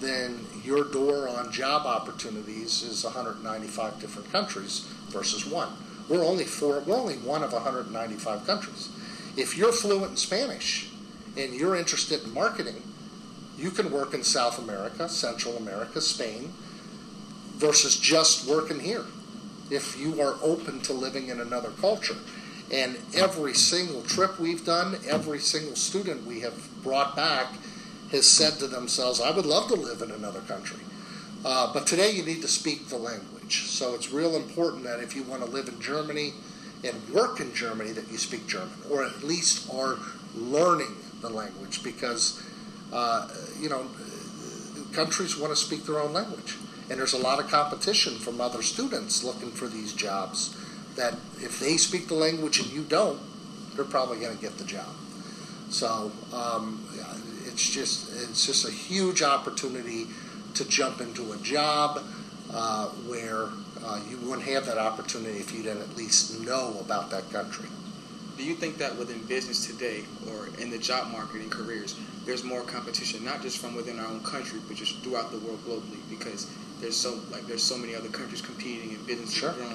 then 0.00 0.40
your 0.62 0.84
door 0.84 1.28
on 1.28 1.50
job 1.52 1.86
opportunities 1.86 2.82
is 2.82 3.04
195 3.04 4.00
different 4.00 4.30
countries 4.32 4.80
versus 5.08 5.46
one. 5.46 5.70
We're 6.08 6.24
only 6.24 6.44
four. 6.44 6.80
We're 6.80 6.96
only 6.96 7.16
one 7.16 7.42
of 7.42 7.52
195 7.52 8.46
countries. 8.46 8.90
If 9.36 9.56
you're 9.56 9.72
fluent 9.72 10.12
in 10.12 10.16
Spanish 10.16 10.90
and 11.36 11.54
you're 11.54 11.76
interested 11.76 12.22
in 12.22 12.34
marketing, 12.34 12.82
you 13.56 13.70
can 13.70 13.90
work 13.90 14.14
in 14.14 14.22
South 14.22 14.58
America, 14.58 15.08
Central 15.08 15.56
America, 15.56 16.00
Spain, 16.00 16.52
versus 17.56 17.96
just 17.96 18.48
working 18.48 18.80
here. 18.80 19.04
If 19.70 19.98
you 19.98 20.20
are 20.20 20.36
open 20.42 20.80
to 20.82 20.92
living 20.92 21.28
in 21.28 21.40
another 21.40 21.70
culture. 21.80 22.16
And 22.72 22.96
every 23.14 23.54
single 23.54 24.02
trip 24.02 24.38
we've 24.38 24.64
done, 24.64 24.96
every 25.08 25.38
single 25.38 25.76
student 25.76 26.26
we 26.26 26.40
have 26.40 26.82
brought 26.82 27.14
back 27.14 27.52
has 28.10 28.26
said 28.26 28.54
to 28.54 28.66
themselves, 28.66 29.20
I 29.20 29.30
would 29.30 29.46
love 29.46 29.68
to 29.68 29.74
live 29.74 30.02
in 30.02 30.10
another 30.10 30.40
country. 30.40 30.80
Uh, 31.44 31.72
but 31.72 31.86
today 31.86 32.10
you 32.10 32.24
need 32.24 32.42
to 32.42 32.48
speak 32.48 32.88
the 32.88 32.96
language. 32.96 33.33
So 33.52 33.94
it's 33.94 34.10
real 34.10 34.36
important 34.36 34.84
that 34.84 35.00
if 35.00 35.14
you 35.14 35.22
want 35.22 35.44
to 35.44 35.50
live 35.50 35.68
in 35.68 35.80
Germany 35.80 36.32
and 36.82 36.94
work 37.10 37.40
in 37.40 37.54
Germany, 37.54 37.92
that 37.92 38.10
you 38.10 38.18
speak 38.18 38.46
German, 38.46 38.72
or 38.90 39.04
at 39.04 39.22
least 39.22 39.72
are 39.72 39.98
learning 40.34 40.94
the 41.20 41.28
language, 41.28 41.82
because 41.82 42.42
uh, 42.92 43.28
you 43.60 43.68
know 43.68 43.86
countries 44.92 45.36
want 45.36 45.52
to 45.52 45.56
speak 45.56 45.84
their 45.84 45.98
own 45.98 46.12
language, 46.12 46.56
and 46.88 46.98
there's 46.98 47.14
a 47.14 47.18
lot 47.18 47.40
of 47.40 47.48
competition 47.50 48.14
from 48.14 48.40
other 48.40 48.62
students 48.62 49.24
looking 49.24 49.50
for 49.50 49.66
these 49.66 49.92
jobs. 49.92 50.56
That 50.96 51.14
if 51.38 51.58
they 51.58 51.76
speak 51.76 52.06
the 52.08 52.14
language 52.14 52.60
and 52.60 52.70
you 52.70 52.82
don't, 52.82 53.20
they're 53.74 53.84
probably 53.84 54.20
going 54.20 54.36
to 54.36 54.40
get 54.40 54.58
the 54.58 54.64
job. 54.64 54.94
So 55.70 56.12
um, 56.32 56.86
it's 57.46 57.68
just 57.68 58.12
it's 58.30 58.46
just 58.46 58.66
a 58.66 58.70
huge 58.70 59.22
opportunity 59.22 60.06
to 60.54 60.64
jump 60.68 61.00
into 61.00 61.32
a 61.32 61.36
job 61.38 62.02
uh, 62.54 62.86
where 63.06 63.48
uh, 63.84 64.00
you 64.08 64.16
wouldn't 64.18 64.46
have 64.46 64.64
that 64.66 64.78
opportunity 64.78 65.38
if 65.38 65.52
you 65.52 65.62
didn't 65.62 65.82
at 65.82 65.96
least 65.96 66.40
know 66.40 66.76
about 66.80 67.10
that 67.10 67.30
country. 67.30 67.68
Do 68.36 68.44
you 68.44 68.54
think 68.54 68.78
that 68.78 68.96
within 68.96 69.22
business 69.24 69.66
today 69.66 70.04
or 70.30 70.48
in 70.58 70.70
the 70.70 70.78
job 70.78 71.12
market 71.12 71.40
and 71.40 71.50
careers, 71.50 71.98
there's 72.24 72.42
more 72.42 72.62
competition, 72.62 73.24
not 73.24 73.42
just 73.42 73.58
from 73.58 73.76
within 73.76 73.98
our 73.98 74.06
own 74.06 74.22
country, 74.22 74.60
but 74.66 74.76
just 74.76 74.98
throughout 75.00 75.30
the 75.30 75.38
world 75.38 75.58
globally? 75.66 75.98
Because 76.08 76.50
there's 76.80 76.96
so 76.96 77.20
like 77.30 77.46
there's 77.46 77.62
so 77.62 77.76
many 77.76 77.94
other 77.94 78.08
countries 78.08 78.40
competing 78.40 78.90
and 78.90 79.06
business 79.06 79.32
sure. 79.32 79.52
growing 79.52 79.72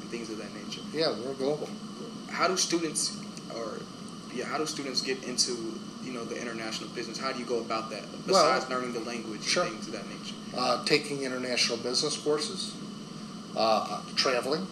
and 0.00 0.10
things 0.10 0.30
of 0.30 0.38
that 0.38 0.54
nature. 0.54 0.82
Yeah, 0.92 1.14
we're 1.24 1.34
global. 1.34 1.68
How 2.30 2.46
do 2.46 2.56
students 2.56 3.20
or 3.54 3.80
yeah, 4.32 4.44
how 4.44 4.58
do 4.58 4.66
students 4.66 5.02
get 5.02 5.24
into 5.24 5.52
you 6.02 6.12
know 6.12 6.24
the 6.24 6.40
international 6.40 6.90
business? 6.90 7.18
How 7.18 7.32
do 7.32 7.40
you 7.40 7.46
go 7.46 7.58
about 7.58 7.90
that 7.90 8.02
besides 8.26 8.68
well, 8.68 8.78
learning 8.78 8.92
the 8.94 9.00
language 9.00 9.42
sure. 9.42 9.64
and 9.64 9.72
things 9.72 9.88
of 9.88 9.94
that 9.94 10.08
nature? 10.08 10.35
Uh, 10.56 10.82
taking 10.84 11.22
international 11.22 11.76
business 11.78 12.16
courses, 12.16 12.74
uh, 13.56 14.00
traveling, 14.14 14.66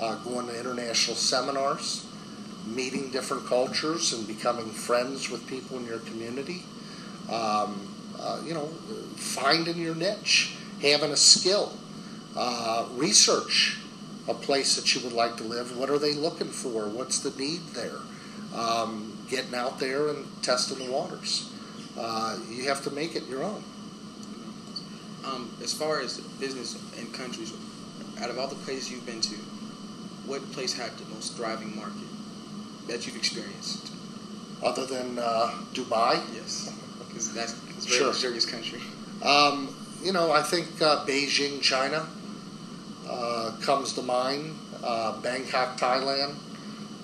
uh, 0.00 0.16
going 0.24 0.46
to 0.46 0.58
international 0.58 1.16
seminars, 1.16 2.04
meeting 2.66 3.10
different 3.10 3.46
cultures, 3.46 4.12
and 4.12 4.26
becoming 4.26 4.66
friends 4.66 5.30
with 5.30 5.46
people 5.46 5.78
in 5.78 5.86
your 5.86 6.00
community. 6.00 6.62
Um, 7.30 7.88
uh, 8.18 8.40
you 8.44 8.54
know, 8.54 8.66
finding 9.16 9.76
your 9.76 9.94
niche, 9.94 10.56
having 10.82 11.12
a 11.12 11.16
skill, 11.16 11.72
uh, 12.36 12.86
research 12.94 13.78
a 14.28 14.34
place 14.34 14.76
that 14.76 14.94
you 14.94 15.00
would 15.02 15.12
like 15.12 15.36
to 15.36 15.44
live. 15.44 15.76
What 15.76 15.90
are 15.90 15.98
they 15.98 16.14
looking 16.14 16.48
for? 16.48 16.88
What's 16.88 17.20
the 17.20 17.30
need 17.38 17.60
there? 17.74 17.98
Um, 18.54 19.16
getting 19.28 19.54
out 19.54 19.78
there 19.78 20.08
and 20.08 20.26
testing 20.42 20.84
the 20.84 20.90
waters. 20.90 21.52
Uh, 21.96 22.38
you 22.50 22.68
have 22.68 22.82
to 22.84 22.90
make 22.90 23.14
it 23.14 23.26
your 23.28 23.44
own. 23.44 23.62
Um, 25.26 25.50
as 25.62 25.72
far 25.72 26.00
as 26.00 26.18
business 26.38 26.76
in 26.98 27.10
countries, 27.12 27.52
out 28.20 28.30
of 28.30 28.38
all 28.38 28.46
the 28.46 28.54
places 28.56 28.90
you've 28.90 29.06
been 29.06 29.20
to, 29.20 29.34
what 30.26 30.40
place 30.52 30.72
had 30.72 30.96
the 30.98 31.04
most 31.14 31.36
thriving 31.36 31.74
market 31.74 32.08
that 32.86 33.06
you've 33.06 33.16
experienced? 33.16 33.92
Other 34.62 34.86
than 34.86 35.18
uh, 35.18 35.50
Dubai? 35.72 36.22
Yes, 36.34 36.72
because 36.98 37.34
that's 37.34 37.52
a 37.52 37.56
very 37.56 37.98
sure. 37.98 38.06
luxurious 38.08 38.46
country. 38.46 38.80
Um, 39.22 39.74
you 40.02 40.12
know, 40.12 40.30
I 40.32 40.42
think 40.42 40.80
uh, 40.80 41.04
Beijing, 41.04 41.60
China 41.60 42.06
uh, 43.08 43.52
comes 43.62 43.92
to 43.94 44.02
mind. 44.02 44.56
Uh, 44.82 45.20
Bangkok, 45.20 45.78
Thailand. 45.78 46.34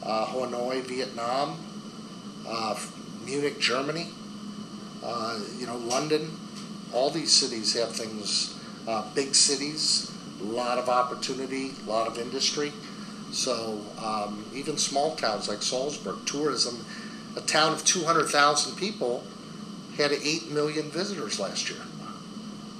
Uh, 0.03 0.27
Hanoi, 0.27 0.83
Vietnam 0.83 1.57
uh, 2.47 2.79
Munich, 3.25 3.59
Germany, 3.61 4.09
uh, 5.03 5.39
you 5.59 5.67
know, 5.67 5.77
London. 5.77 6.31
All 6.93 7.11
these 7.11 7.33
cities 7.33 7.75
have 7.75 7.95
things, 7.95 8.59
uh, 8.87 9.05
big 9.15 9.35
cities, 9.35 10.11
a 10.41 10.45
lot 10.45 10.79
of 10.79 10.89
opportunity, 10.89 11.73
a 11.87 11.91
lot 11.91 12.07
of 12.07 12.19
industry. 12.19 12.73
So 13.31 13.81
um, 14.03 14.45
even 14.55 14.77
small 14.77 15.17
towns 15.17 15.49
like 15.49 15.63
Salzburg, 15.63 16.19
tourism, 16.27 16.85
a 17.37 17.41
town 17.41 17.73
of 17.73 17.85
200,000 17.85 18.77
people 18.77 19.25
had 19.97 20.13
8 20.13 20.51
million 20.51 20.91
visitors 20.91 21.41
last 21.41 21.71
year. 21.71 21.81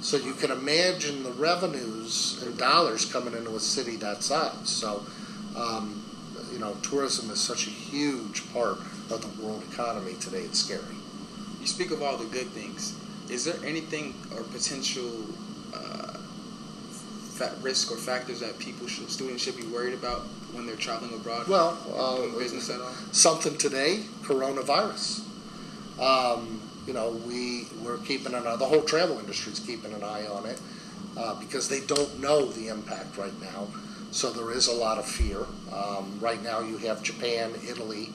So 0.01 0.17
you 0.17 0.33
can 0.33 0.51
imagine 0.51 1.23
the 1.23 1.31
revenues 1.31 2.43
and 2.45 2.57
dollars 2.57 3.05
coming 3.05 3.33
into 3.33 3.55
a 3.55 3.59
city 3.59 3.95
that 3.97 4.21
size. 4.21 4.67
So, 4.67 5.05
um, 5.55 6.03
you 6.51 6.59
know, 6.59 6.75
tourism 6.83 7.31
is 7.31 7.39
such 7.39 7.67
a 7.67 7.69
huge 7.69 8.51
part 8.51 8.79
of 9.09 9.21
the 9.21 9.41
world 9.41 9.63
economy 9.71 10.15
today. 10.19 10.41
It's 10.41 10.59
scary. 10.59 10.97
You 11.61 11.67
speak 11.67 11.91
of 11.91 12.03
all 12.03 12.17
the 12.17 12.25
good 12.25 12.47
things. 12.47 12.95
Is 13.29 13.45
there 13.45 13.55
anything 13.65 14.13
or 14.35 14.43
potential 14.43 15.09
uh, 15.73 16.17
risk 17.61 17.91
or 17.91 17.97
factors 17.97 18.39
that 18.41 18.57
people 18.59 18.87
should, 18.87 19.09
students 19.09 19.43
should 19.43 19.57
be 19.57 19.65
worried 19.67 19.93
about 19.93 20.21
when 20.53 20.65
they're 20.65 20.75
traveling 20.75 21.13
abroad? 21.13 21.47
Well, 21.47 21.77
uh, 21.95 22.37
business 22.37 22.69
at 22.69 22.79
all. 22.79 22.91
Something 23.11 23.57
today, 23.57 24.03
coronavirus. 24.23 25.21
Um, 25.99 26.61
you 26.85 26.93
know, 26.93 27.11
we 27.25 27.67
we're 27.81 27.97
keeping 27.99 28.33
an 28.33 28.45
eye. 28.45 28.55
The 28.55 28.65
whole 28.65 28.81
travel 28.81 29.19
industry 29.19 29.53
is 29.53 29.59
keeping 29.59 29.93
an 29.93 30.03
eye 30.03 30.25
on 30.27 30.45
it 30.45 30.59
uh, 31.17 31.39
because 31.39 31.69
they 31.69 31.81
don't 31.81 32.19
know 32.19 32.45
the 32.45 32.67
impact 32.67 33.17
right 33.17 33.39
now. 33.41 33.67
So 34.11 34.31
there 34.31 34.51
is 34.51 34.67
a 34.67 34.73
lot 34.73 34.97
of 34.97 35.05
fear. 35.05 35.45
Um, 35.71 36.19
right 36.19 36.41
now, 36.43 36.59
you 36.59 36.77
have 36.77 37.01
Japan, 37.01 37.51
Italy, 37.67 38.09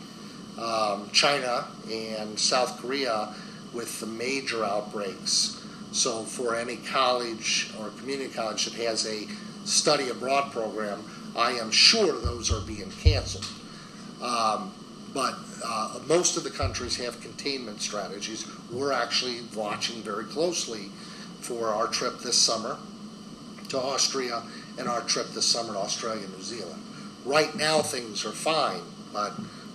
um, 0.60 1.08
China 1.12 1.66
and 1.90 2.38
South 2.38 2.80
Korea 2.80 3.34
with 3.72 4.00
the 4.00 4.06
major 4.06 4.64
outbreaks. 4.64 5.64
So, 5.92 6.22
for 6.22 6.54
any 6.54 6.76
college 6.76 7.70
or 7.78 7.90
community 7.98 8.32
college 8.32 8.66
that 8.66 8.74
has 8.74 9.06
a 9.06 9.26
study 9.64 10.10
abroad 10.10 10.52
program, 10.52 11.02
I 11.36 11.52
am 11.52 11.70
sure 11.70 12.20
those 12.20 12.52
are 12.52 12.60
being 12.60 12.90
canceled. 12.90 13.46
Um, 14.22 14.72
but 15.14 15.34
uh, 15.64 16.00
most 16.06 16.36
of 16.36 16.44
the 16.44 16.50
countries 16.50 16.96
have 16.96 17.20
containment 17.20 17.80
strategies. 17.80 18.46
We're 18.70 18.92
actually 18.92 19.40
watching 19.54 20.02
very 20.02 20.24
closely 20.24 20.90
for 21.40 21.68
our 21.68 21.86
trip 21.86 22.18
this 22.20 22.36
summer 22.36 22.78
to 23.68 23.78
Austria 23.78 24.42
and 24.78 24.88
our 24.88 25.00
trip 25.02 25.28
this 25.28 25.46
summer 25.46 25.72
to 25.72 25.78
Australia 25.78 26.24
and 26.24 26.36
New 26.36 26.42
Zealand. 26.42 26.82
Right 27.24 27.54
now, 27.56 27.80
things 27.82 28.24
are 28.24 28.32
fine, 28.32 28.82
but 29.12 29.32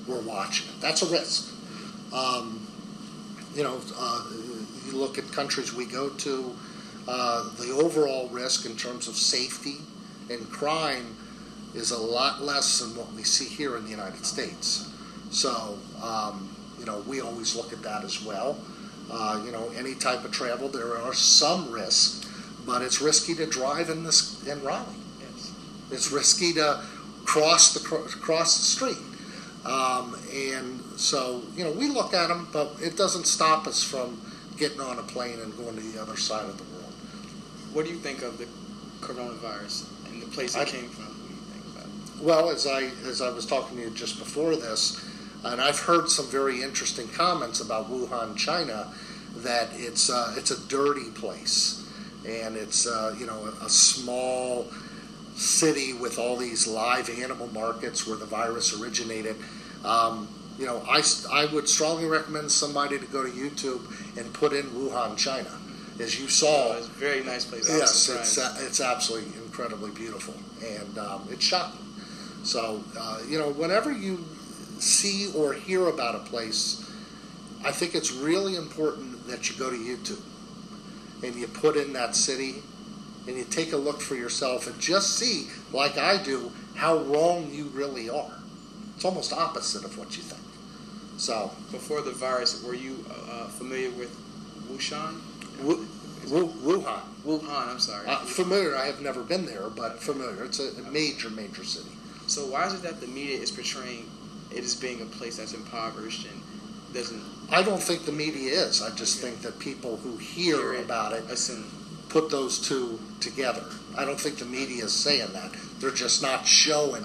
we're 0.07 0.21
watching 0.21 0.67
it. 0.69 0.81
That's 0.81 1.01
a 1.01 1.07
risk. 1.07 1.51
Um, 2.13 2.62
you 3.55 3.63
know, 3.63 3.79
uh, 3.97 4.25
you 4.85 4.97
look 4.97 5.17
at 5.17 5.31
countries 5.31 5.73
we 5.73 5.85
go 5.85 6.09
to, 6.09 6.55
uh, 7.07 7.49
the 7.57 7.71
overall 7.71 8.29
risk 8.29 8.65
in 8.65 8.75
terms 8.75 9.07
of 9.07 9.15
safety 9.15 9.77
and 10.29 10.49
crime 10.49 11.15
is 11.75 11.91
a 11.91 11.97
lot 11.97 12.41
less 12.41 12.79
than 12.79 12.95
what 12.95 13.11
we 13.13 13.23
see 13.23 13.45
here 13.45 13.77
in 13.77 13.83
the 13.83 13.89
United 13.89 14.25
States. 14.25 14.89
So, 15.31 15.77
um, 16.01 16.55
you 16.79 16.85
know, 16.85 16.99
we 17.07 17.21
always 17.21 17.55
look 17.55 17.73
at 17.73 17.81
that 17.83 18.03
as 18.03 18.23
well. 18.23 18.57
Uh, 19.11 19.41
you 19.45 19.51
know, 19.51 19.69
any 19.75 19.95
type 19.95 20.23
of 20.23 20.31
travel, 20.31 20.69
there 20.69 20.97
are 20.97 21.13
some 21.13 21.71
risks, 21.71 22.29
but 22.65 22.81
it's 22.81 23.01
risky 23.01 23.35
to 23.35 23.45
drive 23.45 23.89
in 23.89 24.03
this 24.03 24.45
in 24.47 24.61
Raleigh. 24.63 24.85
Yes. 25.19 25.51
It's 25.91 26.11
risky 26.11 26.53
to 26.53 26.83
cross 27.25 27.73
the 27.73 27.79
cross 27.79 28.57
the 28.57 28.63
street. 28.63 28.97
Um, 29.65 30.17
and 30.33 30.82
so, 30.95 31.41
you 31.55 31.63
know, 31.63 31.71
we 31.71 31.89
look 31.89 32.13
at 32.13 32.27
them, 32.27 32.47
but 32.51 32.75
it 32.81 32.97
doesn't 32.97 33.25
stop 33.25 33.67
us 33.67 33.83
from 33.83 34.21
getting 34.57 34.79
on 34.79 34.99
a 34.99 35.03
plane 35.03 35.39
and 35.39 35.55
going 35.57 35.75
to 35.75 35.81
the 35.81 36.01
other 36.01 36.17
side 36.17 36.45
of 36.45 36.57
the 36.57 36.63
world. 36.75 36.93
What 37.73 37.85
do 37.85 37.91
you 37.91 37.97
think 37.97 38.21
of 38.21 38.37
the 38.37 38.47
coronavirus 39.01 39.87
and 40.09 40.21
the 40.21 40.27
place 40.27 40.55
it 40.55 40.61
I, 40.61 40.65
came 40.65 40.89
from? 40.89 41.13
Well, 42.21 42.49
as 42.49 42.65
I 42.67 42.83
as 43.05 43.21
I 43.21 43.29
was 43.31 43.45
talking 43.45 43.77
to 43.77 43.83
you 43.83 43.89
just 43.89 44.17
before 44.17 44.55
this, 44.55 45.03
and 45.43 45.59
I've 45.59 45.79
heard 45.79 46.09
some 46.09 46.27
very 46.27 46.61
interesting 46.61 47.07
comments 47.09 47.59
about 47.59 47.89
Wuhan, 47.89 48.37
China, 48.37 48.93
that 49.37 49.69
it's 49.73 50.09
uh, 50.09 50.33
it's 50.37 50.51
a 50.51 50.67
dirty 50.69 51.09
place, 51.09 51.85
and 52.25 52.55
it's 52.55 52.87
uh, 52.87 53.15
you 53.19 53.25
know 53.25 53.51
a, 53.61 53.65
a 53.65 53.69
small 53.69 54.67
city 55.35 55.93
with 55.93 56.19
all 56.19 56.37
these 56.37 56.67
live 56.67 57.09
animal 57.09 57.47
markets 57.47 58.07
where 58.07 58.17
the 58.17 58.25
virus 58.25 58.79
originated. 58.79 59.35
Um, 59.83 60.27
you 60.57 60.65
know, 60.65 60.83
I, 60.87 61.01
I 61.31 61.45
would 61.53 61.67
strongly 61.67 62.05
recommend 62.05 62.51
somebody 62.51 62.99
to 62.99 63.05
go 63.07 63.23
to 63.23 63.29
YouTube 63.29 63.81
and 64.17 64.31
put 64.33 64.53
in 64.53 64.63
Wuhan, 64.67 65.17
China. 65.17 65.49
As 65.99 66.19
you 66.19 66.27
saw, 66.27 66.73
Oh, 66.73 66.77
it's 66.77 66.87
a 66.87 66.91
very 66.91 67.23
nice 67.23 67.45
place. 67.45 67.69
Yes, 67.69 68.09
it's 68.09 68.37
uh, 68.37 68.55
it's 68.61 68.81
absolutely 68.81 69.31
incredibly 69.43 69.91
beautiful, 69.91 70.33
and 70.65 70.97
um, 70.97 71.27
it's 71.29 71.43
shocking. 71.43 71.85
So 72.43 72.83
uh, 72.99 73.19
you 73.27 73.37
know, 73.37 73.49
whenever 73.51 73.91
you 73.91 74.25
see 74.79 75.31
or 75.35 75.53
hear 75.53 75.87
about 75.87 76.15
a 76.15 76.19
place, 76.19 76.91
I 77.63 77.71
think 77.71 77.93
it's 77.93 78.11
really 78.11 78.55
important 78.55 79.27
that 79.27 79.49
you 79.49 79.57
go 79.57 79.69
to 79.69 79.77
YouTube 79.77 80.21
and 81.23 81.35
you 81.35 81.47
put 81.47 81.77
in 81.77 81.93
that 81.93 82.15
city 82.15 82.55
and 83.27 83.37
you 83.37 83.45
take 83.45 83.71
a 83.71 83.77
look 83.77 84.01
for 84.01 84.15
yourself 84.15 84.67
and 84.67 84.77
just 84.79 85.17
see, 85.17 85.47
like 85.71 85.97
I 85.97 86.21
do, 86.21 86.51
how 86.75 86.97
wrong 86.97 87.49
you 87.51 87.65
really 87.65 88.09
are. 88.09 88.33
It's 89.03 89.09
almost 89.09 89.33
opposite 89.33 89.83
of 89.83 89.97
what 89.97 90.15
you 90.15 90.23
think. 90.23 90.41
So, 91.19 91.51
Before 91.73 91.99
the 91.99 92.11
virus, 92.13 92.63
were 92.63 92.73
you 92.73 93.03
uh, 93.11 93.47
familiar 93.49 93.89
with 93.91 94.15
Wuhan? 94.71 95.19
Wu- 95.61 95.85
Wu- 96.29 96.53
Wuhan. 96.79 97.01
Wuhan, 97.25 97.67
I'm 97.67 97.79
sorry. 97.81 98.07
Uh, 98.07 98.19
familiar, 98.19 98.77
I 98.77 98.85
have 98.85 99.01
never 99.01 99.21
been 99.21 99.45
there, 99.45 99.69
but 99.75 100.01
familiar. 100.01 100.45
It's 100.45 100.61
a, 100.61 100.69
a 100.81 100.89
major, 100.89 101.29
major 101.29 101.65
city. 101.65 101.89
so 102.27 102.45
why 102.45 102.65
is 102.65 102.75
it 102.75 102.81
that 102.83 103.01
the 103.01 103.07
media 103.07 103.37
is 103.37 103.51
portraying 103.51 104.05
it 104.51 104.63
as 104.63 104.73
being 104.73 105.01
a 105.01 105.05
place 105.05 105.35
that's 105.35 105.53
impoverished 105.53 106.25
and 106.25 106.41
doesn't 106.93 107.21
I 107.51 107.61
don't 107.61 107.83
think 107.83 108.05
the 108.05 108.13
media 108.13 108.53
is. 108.53 108.81
I 108.81 108.95
just 108.95 109.19
think 109.19 109.41
that 109.41 109.59
people 109.59 109.97
who 109.97 110.15
hear 110.15 110.55
Hear 110.71 110.73
it. 110.75 110.85
about 110.85 111.11
it 111.11 111.25
assume? 111.29 111.65
put 112.07 112.29
those 112.29 112.65
two 112.65 112.99
together. 113.19 113.65
I 113.97 114.05
don't 114.05 114.17
think 114.19 114.37
the 114.37 114.45
media 114.45 114.85
is 114.85 114.93
saying 114.93 115.33
that. 115.33 115.51
They're 115.81 115.91
just 115.91 116.21
not 116.21 116.47
showing 116.47 117.03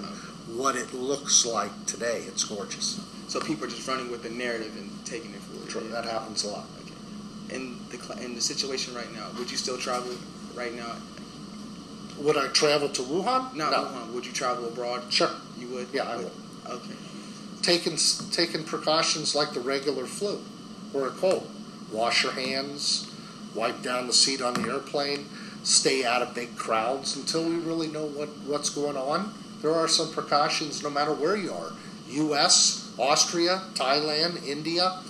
what 0.55 0.75
it 0.75 0.93
looks 0.93 1.45
like 1.45 1.71
today. 1.85 2.23
It's 2.27 2.43
gorgeous. 2.43 2.99
So 3.27 3.39
people 3.39 3.65
are 3.65 3.69
just 3.69 3.87
running 3.87 4.11
with 4.11 4.23
the 4.23 4.29
narrative 4.29 4.75
and 4.77 4.89
taking 5.05 5.31
it 5.33 5.41
for 5.41 5.79
it 5.79 5.83
is. 5.83 5.91
That 5.91 6.05
happens 6.05 6.43
a 6.43 6.49
lot. 6.49 6.65
Okay. 6.81 7.55
In 7.55 7.77
the 7.89 8.23
in 8.23 8.35
the 8.35 8.41
situation 8.41 8.93
right 8.93 9.11
now, 9.13 9.27
would 9.37 9.51
you 9.51 9.57
still 9.57 9.77
travel 9.77 10.13
right 10.55 10.73
now? 10.73 10.95
Would 12.19 12.37
I 12.37 12.47
travel 12.47 12.89
to 12.89 13.01
Wuhan? 13.01 13.53
Not 13.53 13.71
no. 13.71 13.85
Wuhan. 13.85 14.13
Would 14.13 14.25
you 14.25 14.33
travel 14.33 14.67
abroad? 14.67 15.11
Sure. 15.11 15.29
You 15.57 15.67
would. 15.69 15.87
Yeah, 15.93 16.03
I 16.03 16.17
would. 16.17 16.31
Okay. 16.67 16.95
Taking 17.61 17.97
taking 18.31 18.63
precautions 18.63 19.35
like 19.35 19.53
the 19.53 19.59
regular 19.59 20.05
flu 20.05 20.41
or 20.93 21.07
a 21.07 21.11
cold. 21.11 21.49
Wash 21.91 22.23
your 22.23 22.33
hands. 22.33 23.05
Wipe 23.55 23.81
down 23.81 24.07
the 24.07 24.13
seat 24.13 24.41
on 24.41 24.53
the 24.53 24.69
airplane. 24.69 25.25
Stay 25.63 26.05
out 26.05 26.21
of 26.21 26.33
big 26.33 26.55
crowds 26.55 27.15
until 27.15 27.43
we 27.43 27.55
really 27.57 27.87
know 27.87 28.05
what, 28.05 28.29
what's 28.45 28.69
going 28.69 28.95
on. 28.95 29.33
There 29.61 29.73
are 29.73 29.87
some 29.87 30.11
precautions 30.11 30.81
no 30.83 30.89
matter 30.89 31.13
where 31.13 31.35
you 31.35 31.51
are. 31.53 31.71
U.S., 32.09 32.93
Austria, 32.97 33.61
Thailand, 33.73 34.45
India. 34.47 35.01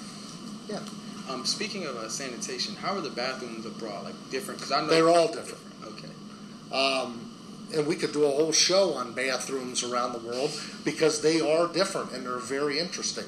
Um, 1.29 1.45
speaking 1.45 1.85
of 1.85 1.95
uh, 1.95 2.09
sanitation, 2.09 2.75
how 2.75 2.95
are 2.95 3.01
the 3.01 3.11
bathrooms 3.11 3.65
abroad? 3.65 4.05
Like 4.05 4.15
different? 4.31 4.59
Because 4.59 4.71
I 4.71 4.81
know 4.81 4.87
They're 4.87 5.09
all 5.09 5.31
different. 5.31 5.63
Okay. 5.83 6.75
Um, 6.75 7.31
and 7.73 7.85
we 7.85 7.95
could 7.95 8.11
do 8.11 8.25
a 8.25 8.29
whole 8.29 8.51
show 8.51 8.93
on 8.93 9.13
bathrooms 9.13 9.83
around 9.83 10.13
the 10.13 10.19
world 10.19 10.51
because 10.83 11.21
they 11.21 11.39
are 11.39 11.67
different 11.71 12.13
and 12.13 12.25
they're 12.25 12.37
very 12.37 12.79
interesting. 12.79 13.25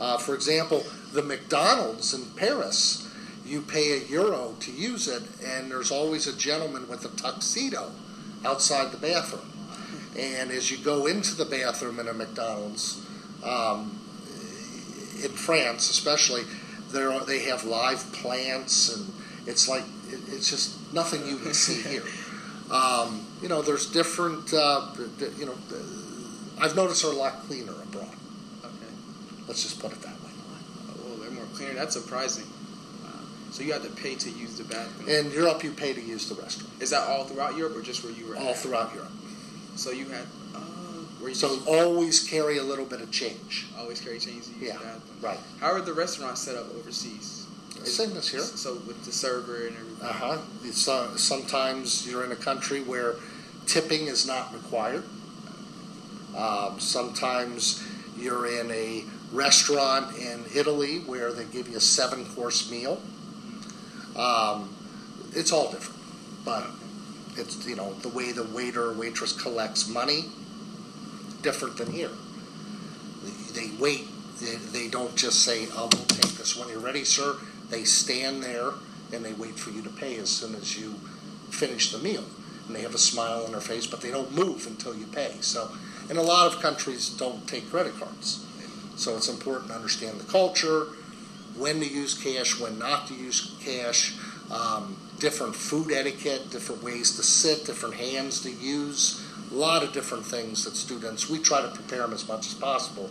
Uh, 0.00 0.16
for 0.16 0.34
example, 0.34 0.82
the 1.12 1.22
McDonald's 1.22 2.14
in 2.14 2.24
Paris, 2.36 3.08
you 3.44 3.60
pay 3.60 3.98
a 3.98 4.04
euro 4.06 4.56
to 4.60 4.72
use 4.72 5.06
it, 5.08 5.22
and 5.44 5.70
there's 5.70 5.90
always 5.90 6.26
a 6.26 6.36
gentleman 6.36 6.88
with 6.88 7.04
a 7.04 7.08
tuxedo 7.08 7.90
outside 8.44 8.90
the 8.92 8.96
bathroom. 8.96 9.51
And 10.18 10.50
as 10.50 10.70
you 10.70 10.78
go 10.78 11.06
into 11.06 11.34
the 11.34 11.44
bathroom 11.44 11.98
in 11.98 12.08
a 12.08 12.12
McDonald's, 12.12 13.04
um, 13.44 13.98
in 15.22 15.30
France 15.30 15.90
especially, 15.90 16.42
there 16.90 17.12
are, 17.12 17.24
they 17.24 17.40
have 17.44 17.64
live 17.64 18.12
plants, 18.12 18.94
and 18.94 19.10
it's 19.46 19.68
like 19.68 19.84
it, 20.08 20.20
it's 20.28 20.50
just 20.50 20.92
nothing 20.92 21.26
you 21.26 21.38
would 21.38 21.56
see 21.56 21.82
here. 21.88 22.04
Um, 22.70 23.26
you 23.42 23.48
know, 23.48 23.60
there's 23.60 23.90
different. 23.92 24.54
Uh, 24.54 24.86
you 25.36 25.44
know, 25.44 25.52
uh, 25.52 26.64
I've 26.64 26.74
noticed 26.74 27.02
they're 27.02 27.12
a 27.12 27.14
lot 27.14 27.42
cleaner 27.42 27.72
abroad. 27.72 28.08
Okay. 28.64 28.92
Let's 29.46 29.62
just 29.62 29.78
put 29.78 29.92
it 29.92 30.00
that 30.00 30.14
way. 30.22 30.30
Oh, 30.88 30.94
well, 31.04 31.16
they're 31.18 31.30
more 31.30 31.44
cleaner. 31.54 31.74
That's 31.74 31.92
surprising. 31.92 32.46
Wow. 33.02 33.10
So 33.50 33.62
you 33.62 33.74
have 33.74 33.82
to 33.82 33.90
pay 33.90 34.14
to 34.14 34.30
use 34.30 34.56
the 34.56 34.64
bathroom. 34.64 35.06
In 35.06 35.30
Europe, 35.32 35.62
you 35.62 35.72
pay 35.72 35.92
to 35.92 36.00
use 36.00 36.30
the 36.30 36.34
restroom. 36.34 36.80
Is 36.80 36.88
that 36.90 37.06
all 37.06 37.24
throughout 37.24 37.58
Europe 37.58 37.76
or 37.76 37.82
just 37.82 38.04
where 38.04 38.12
you 38.14 38.28
were? 38.28 38.38
All 38.38 38.48
at? 38.48 38.56
throughout 38.56 38.94
Europe. 38.94 39.12
So 39.76 39.90
you 39.90 40.06
had. 40.08 40.26
Uh, 40.54 40.58
where 41.20 41.30
you 41.30 41.34
So 41.34 41.58
always 41.66 42.26
carry 42.28 42.58
a 42.58 42.62
little 42.62 42.84
bit 42.84 43.00
of 43.00 43.10
change. 43.10 43.66
always 43.78 44.00
carry 44.00 44.18
change 44.18 44.44
Yeah, 44.60 44.78
right. 45.20 45.38
How 45.60 45.72
are 45.72 45.80
the 45.80 45.92
restaurants 45.92 46.40
set 46.42 46.56
up 46.56 46.66
overseas? 46.74 47.46
Same 47.84 48.16
as 48.16 48.28
here. 48.28 48.40
So 48.40 48.74
with 48.86 49.04
the 49.04 49.12
server 49.12 49.66
and 49.66 49.76
everything. 49.76 50.06
Uh 50.06 50.12
huh. 50.12 50.38
It's, 50.64 50.86
uh, 50.88 51.16
sometimes 51.16 52.08
you're 52.08 52.24
in 52.24 52.32
a 52.32 52.36
country 52.36 52.80
where 52.82 53.14
tipping 53.66 54.06
is 54.06 54.26
not 54.26 54.52
required. 54.52 55.04
Um, 56.36 56.78
sometimes 56.80 57.86
you're 58.18 58.46
in 58.60 58.70
a 58.70 59.04
restaurant 59.32 60.16
in 60.16 60.44
Italy 60.54 61.00
where 61.00 61.32
they 61.32 61.44
give 61.44 61.68
you 61.68 61.76
a 61.76 61.80
seven 61.80 62.24
course 62.26 62.70
meal. 62.70 63.00
Um, 64.16 64.74
it's 65.34 65.52
all 65.52 65.70
different, 65.70 66.00
but 66.44 66.66
it's 67.36 67.66
you 67.66 67.76
know 67.76 67.94
the 67.94 68.08
way 68.08 68.32
the 68.32 68.44
waiter 68.44 68.90
or 68.90 68.92
waitress 68.92 69.32
collects 69.32 69.88
money 69.88 70.26
different 71.42 71.76
than 71.76 71.90
here. 71.90 72.10
They, 73.54 73.70
wait. 73.78 74.06
They, 74.40 74.56
they 74.56 74.88
don't 74.88 75.14
just 75.14 75.44
say, 75.44 75.66
"Oh, 75.72 75.88
we'll 75.92 76.06
take 76.06 76.32
this 76.32 76.56
when 76.56 76.68
you're 76.68 76.80
ready, 76.80 77.04
sir." 77.04 77.36
They 77.70 77.84
stand 77.84 78.42
there 78.42 78.72
and 79.12 79.24
they 79.24 79.32
wait 79.32 79.58
for 79.58 79.70
you 79.70 79.82
to 79.82 79.90
pay 79.90 80.16
as 80.16 80.30
soon 80.30 80.54
as 80.54 80.78
you 80.78 80.94
finish 81.50 81.92
the 81.92 81.98
meal. 81.98 82.24
And 82.66 82.76
they 82.76 82.82
have 82.82 82.94
a 82.94 82.98
smile 82.98 83.44
on 83.44 83.52
their 83.52 83.60
face, 83.60 83.86
but 83.86 84.00
they 84.00 84.10
don't 84.10 84.32
move 84.34 84.66
until 84.66 84.94
you 84.94 85.06
pay. 85.06 85.36
So, 85.40 85.70
and 86.08 86.18
a 86.18 86.22
lot 86.22 86.52
of 86.52 86.60
countries 86.60 87.08
don't 87.10 87.46
take 87.46 87.70
credit 87.70 87.98
cards. 87.98 88.44
So 88.96 89.16
it's 89.16 89.28
important 89.28 89.70
to 89.70 89.76
understand 89.76 90.20
the 90.20 90.30
culture, 90.30 90.86
when 91.56 91.80
to 91.80 91.86
use 91.86 92.14
cash, 92.14 92.58
when 92.60 92.78
not 92.78 93.08
to 93.08 93.14
use 93.14 93.54
cash, 93.64 94.16
um, 94.50 94.96
different 95.22 95.54
food 95.54 95.92
etiquette, 95.92 96.50
different 96.50 96.82
ways 96.82 97.14
to 97.14 97.22
sit, 97.22 97.64
different 97.64 97.94
hands 97.94 98.40
to 98.42 98.50
use, 98.50 99.24
a 99.52 99.54
lot 99.54 99.84
of 99.84 99.92
different 99.92 100.26
things 100.26 100.64
that 100.64 100.74
students, 100.74 101.30
we 101.30 101.38
try 101.38 101.62
to 101.62 101.68
prepare 101.68 102.00
them 102.00 102.12
as 102.12 102.26
much 102.26 102.48
as 102.48 102.54
possible. 102.54 103.08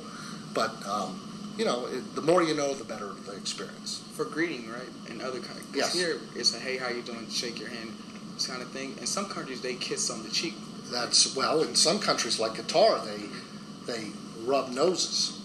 But, 0.54 0.76
um, 0.86 1.22
you 1.58 1.64
know, 1.64 1.86
it, 1.86 2.14
the 2.14 2.22
more 2.22 2.44
you 2.44 2.54
know, 2.54 2.74
the 2.74 2.84
better 2.84 3.14
the 3.26 3.32
experience. 3.32 4.04
For 4.14 4.26
greeting, 4.26 4.70
right? 4.70 4.90
In 5.10 5.22
other 5.22 5.40
countries. 5.40 5.66
Yes. 5.74 5.94
Here 5.94 6.20
it's 6.36 6.54
a 6.54 6.60
hey, 6.60 6.76
how 6.76 6.90
you 6.90 7.02
doing? 7.02 7.30
Shake 7.30 7.58
your 7.58 7.70
hand, 7.70 7.94
this 8.34 8.46
kind 8.46 8.62
of 8.62 8.68
thing. 8.72 8.98
In 9.00 9.06
some 9.06 9.28
countries 9.28 9.62
they 9.62 9.76
kiss 9.76 10.10
on 10.10 10.22
the 10.24 10.30
cheek. 10.30 10.56
That's, 10.92 11.34
well, 11.34 11.64
in 11.64 11.76
some 11.76 12.00
countries 12.00 12.42
like 12.42 12.56
Qatar, 12.56 13.06
they, 13.06 13.94
they 13.94 14.08
rub 14.44 14.70
noses. 14.72 15.40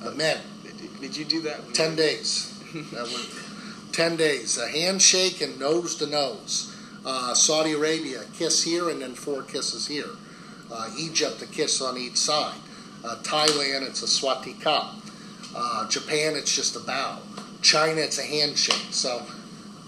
The 0.00 0.12
men, 0.12 0.38
Did, 0.62 1.00
did 1.00 1.16
you 1.16 1.24
do 1.24 1.40
that? 1.42 1.74
10 1.74 1.96
days. 1.96 2.52
That 2.92 3.02
was 3.02 3.53
10 3.94 4.16
days. 4.16 4.58
A 4.58 4.68
handshake 4.68 5.40
and 5.40 5.58
nose 5.58 5.94
to 5.96 6.06
nose. 6.06 6.76
Uh, 7.06 7.32
Saudi 7.32 7.72
Arabia, 7.72 8.22
a 8.22 8.24
kiss 8.36 8.62
here 8.62 8.90
and 8.90 9.00
then 9.00 9.14
four 9.14 9.42
kisses 9.42 9.86
here. 9.86 10.10
Uh, 10.72 10.90
Egypt, 10.98 11.40
a 11.42 11.46
kiss 11.46 11.80
on 11.80 11.96
each 11.96 12.16
side. 12.16 12.58
Uh, 13.04 13.16
Thailand, 13.22 13.86
it's 13.86 14.02
a 14.02 14.06
swatika. 14.06 14.96
Uh, 15.54 15.88
Japan, 15.88 16.34
it's 16.34 16.54
just 16.54 16.74
a 16.74 16.80
bow. 16.80 17.20
China, 17.62 18.00
it's 18.00 18.18
a 18.18 18.24
handshake. 18.24 18.88
So 18.90 19.24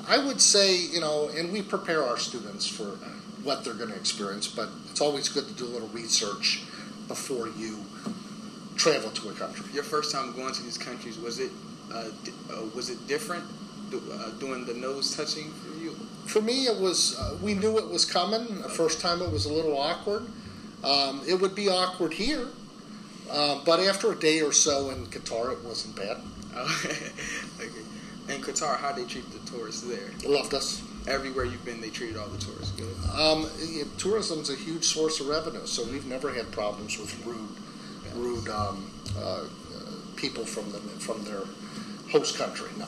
I 0.06 0.24
would 0.24 0.40
say, 0.40 0.76
you 0.76 1.00
know, 1.00 1.28
and 1.36 1.52
we 1.52 1.62
prepare 1.62 2.04
our 2.04 2.16
students 2.16 2.64
for 2.64 2.98
what 3.42 3.64
they're 3.64 3.74
going 3.74 3.90
to 3.90 3.96
experience, 3.96 4.46
but 4.46 4.68
it's 4.88 5.00
always 5.00 5.28
good 5.28 5.48
to 5.48 5.54
do 5.54 5.64
a 5.64 5.72
little 5.72 5.88
research 5.88 6.62
before 7.08 7.48
you 7.48 7.78
travel 8.76 9.10
to 9.10 9.30
a 9.30 9.32
country. 9.32 9.66
Your 9.72 9.82
first 9.82 10.12
time 10.12 10.32
going 10.32 10.54
to 10.54 10.62
these 10.62 10.78
countries 10.78 11.18
was 11.18 11.40
it 11.40 11.50
uh, 11.92 12.10
uh, 12.52 12.62
was 12.74 12.90
it 12.90 13.04
different? 13.06 13.44
Do, 13.90 14.02
uh, 14.12 14.30
doing 14.38 14.64
the 14.66 14.74
nose 14.74 15.16
touching 15.16 15.50
for 15.52 15.78
you? 15.78 15.92
For 16.26 16.40
me, 16.42 16.66
it 16.66 16.80
was, 16.80 17.16
uh, 17.18 17.36
we 17.40 17.54
knew 17.54 17.78
it 17.78 17.88
was 17.88 18.04
coming. 18.04 18.62
The 18.62 18.68
first 18.68 19.00
time 19.00 19.22
it 19.22 19.30
was 19.30 19.46
a 19.46 19.52
little 19.52 19.78
awkward. 19.78 20.26
Um, 20.82 21.22
it 21.26 21.40
would 21.40 21.54
be 21.54 21.68
awkward 21.68 22.14
here. 22.14 22.48
Uh, 23.30 23.60
but 23.64 23.80
after 23.80 24.12
a 24.12 24.16
day 24.18 24.40
or 24.40 24.52
so 24.52 24.90
in 24.90 25.06
Qatar, 25.06 25.52
it 25.52 25.64
wasn't 25.64 25.96
bad. 25.96 26.18
Oh, 26.54 26.82
okay. 27.60 28.34
In 28.34 28.40
Qatar, 28.42 28.76
how 28.78 28.92
they 28.92 29.04
treat 29.04 29.24
the 29.30 29.50
tourists 29.50 29.82
there? 29.82 30.10
They 30.20 30.28
loved 30.28 30.54
us. 30.54 30.82
Everywhere 31.06 31.44
you've 31.44 31.64
been, 31.64 31.80
they 31.80 31.90
treated 31.90 32.16
all 32.16 32.26
the 32.26 32.38
tourists 32.38 32.72
good. 32.72 32.94
Um, 33.16 33.48
yeah, 33.64 33.84
tourism's 33.96 34.50
a 34.50 34.56
huge 34.56 34.84
source 34.84 35.20
of 35.20 35.28
revenue, 35.28 35.64
so 35.64 35.84
we've 35.84 36.06
never 36.06 36.32
had 36.32 36.50
problems 36.50 36.98
with 36.98 37.24
rude, 37.24 37.48
rude 38.16 38.48
um, 38.48 38.90
uh, 39.16 39.20
uh, 39.20 39.44
people 40.16 40.44
from 40.44 40.72
the 40.72 40.78
from 40.98 41.22
their 41.24 41.42
host 42.10 42.36
country. 42.36 42.70
No. 42.76 42.86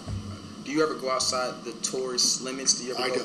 Do 0.68 0.74
you 0.74 0.82
ever 0.82 0.96
go 0.96 1.10
outside 1.10 1.64
the 1.64 1.72
tourist 1.80 2.42
limits? 2.42 2.78
Do 2.78 2.84
you 2.84 2.94
ever 2.94 3.02
I 3.02 3.08
go? 3.08 3.14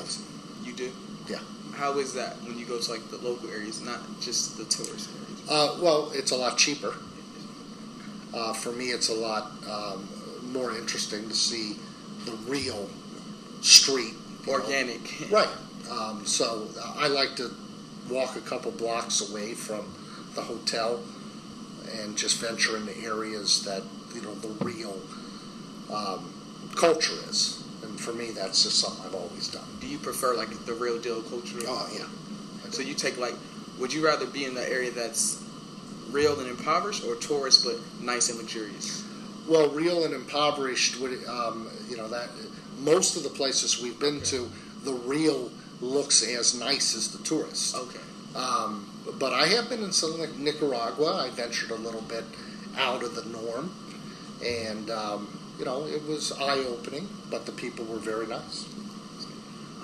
You 0.64 0.72
do? 0.72 0.90
Yeah. 1.28 1.40
How 1.74 1.98
is 1.98 2.14
that 2.14 2.36
when 2.42 2.58
you 2.58 2.64
go 2.64 2.78
to 2.80 2.90
like 2.90 3.06
the 3.10 3.18
local 3.18 3.50
areas, 3.50 3.82
not 3.82 4.00
just 4.18 4.56
the 4.56 4.64
tourist 4.64 5.10
areas? 5.14 5.42
Uh, 5.50 5.78
well, 5.82 6.10
it's 6.14 6.30
a 6.30 6.36
lot 6.36 6.56
cheaper. 6.56 6.94
Uh, 8.32 8.54
for 8.54 8.72
me, 8.72 8.86
it's 8.86 9.10
a 9.10 9.14
lot 9.14 9.52
um, 9.68 10.08
more 10.54 10.74
interesting 10.74 11.28
to 11.28 11.34
see 11.34 11.76
the 12.24 12.32
real 12.50 12.88
street. 13.60 14.14
you 14.46 14.46
know. 14.46 14.52
Organic. 14.54 15.00
Right. 15.30 15.48
Um, 15.90 16.24
so 16.24 16.66
uh, 16.82 16.94
I 16.96 17.08
like 17.08 17.36
to 17.36 17.50
walk 18.08 18.36
a 18.36 18.40
couple 18.40 18.70
blocks 18.70 19.20
away 19.30 19.52
from 19.52 19.94
the 20.34 20.40
hotel 20.40 21.02
and 22.00 22.16
just 22.16 22.40
venture 22.40 22.78
into 22.78 22.96
areas 23.04 23.62
that 23.66 23.82
you 24.14 24.22
know 24.22 24.34
the 24.36 24.48
real 24.64 24.98
um, 25.92 26.33
culture 26.76 27.14
is. 27.28 27.62
And 27.82 27.98
for 28.00 28.12
me, 28.12 28.30
that's 28.30 28.62
just 28.62 28.78
something 28.78 29.04
I've 29.06 29.14
always 29.14 29.48
done. 29.48 29.68
Do 29.80 29.86
you 29.86 29.98
prefer 29.98 30.36
like 30.36 30.50
the 30.66 30.74
real 30.74 31.00
deal 31.00 31.22
culture? 31.22 31.58
Oh 31.66 31.90
yeah. 31.92 32.06
So 32.70 32.82
you 32.82 32.94
take 32.94 33.18
like, 33.18 33.34
would 33.78 33.92
you 33.92 34.04
rather 34.04 34.26
be 34.26 34.44
in 34.44 34.54
the 34.54 34.68
area 34.68 34.90
that's 34.90 35.42
real 36.10 36.38
and 36.40 36.48
impoverished, 36.48 37.04
or 37.04 37.16
tourist 37.16 37.64
but 37.64 37.76
nice 38.00 38.30
and 38.30 38.38
luxurious? 38.38 39.04
Well, 39.48 39.68
real 39.70 40.04
and 40.04 40.14
impoverished 40.14 41.00
would 41.00 41.24
um, 41.26 41.68
you 41.88 41.96
know 41.96 42.08
that 42.08 42.30
most 42.78 43.16
of 43.16 43.22
the 43.22 43.30
places 43.30 43.82
we've 43.82 43.98
been 43.98 44.20
to, 44.22 44.48
the 44.84 44.92
real 44.92 45.50
looks 45.80 46.22
as 46.26 46.58
nice 46.58 46.96
as 46.96 47.12
the 47.16 47.22
tourist. 47.24 47.76
Okay. 47.76 48.00
Um, 48.34 48.90
but 49.18 49.32
I 49.32 49.46
have 49.48 49.68
been 49.68 49.82
in 49.82 49.92
something 49.92 50.20
like 50.20 50.36
Nicaragua. 50.36 51.26
I 51.26 51.30
ventured 51.30 51.70
a 51.70 51.76
little 51.76 52.00
bit 52.02 52.24
out 52.76 53.02
of 53.02 53.14
the 53.14 53.24
norm, 53.24 53.70
and 54.44 54.90
um, 54.90 55.38
you 55.58 55.64
know 55.64 55.86
it 55.86 56.06
was 56.06 56.32
eye 56.32 56.64
opening. 56.64 57.08
But 57.30 57.46
the 57.46 57.52
people 57.52 57.84
were 57.84 57.98
very 57.98 58.26
nice. 58.26 58.66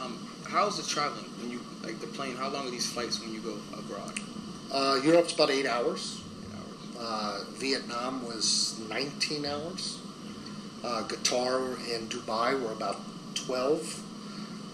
Um, 0.01 0.19
how's 0.49 0.77
the 0.83 0.89
traveling 0.89 1.31
when 1.41 1.51
you 1.51 1.61
like 1.83 2.01
the 2.01 2.07
plane? 2.07 2.37
How 2.37 2.49
long 2.49 2.69
are 2.69 2.71
these 2.71 2.91
flights 2.91 3.21
when 3.21 3.33
you 3.33 3.41
go 3.41 3.57
abroad? 3.79 4.19
Uh, 4.71 5.01
Europe's 5.03 5.35
about 5.35 5.51
eight 5.51 5.67
hours. 5.67 6.23
Eight 6.43 6.55
hours. 6.55 6.99
Uh, 6.99 7.45
Vietnam 7.55 8.25
was 8.27 8.79
19 8.89 9.45
hours. 9.45 10.01
Uh, 10.83 11.03
Qatar 11.09 11.75
and 11.95 12.09
Dubai 12.09 12.59
were 12.61 12.73
about 12.73 12.97
12. 13.35 14.03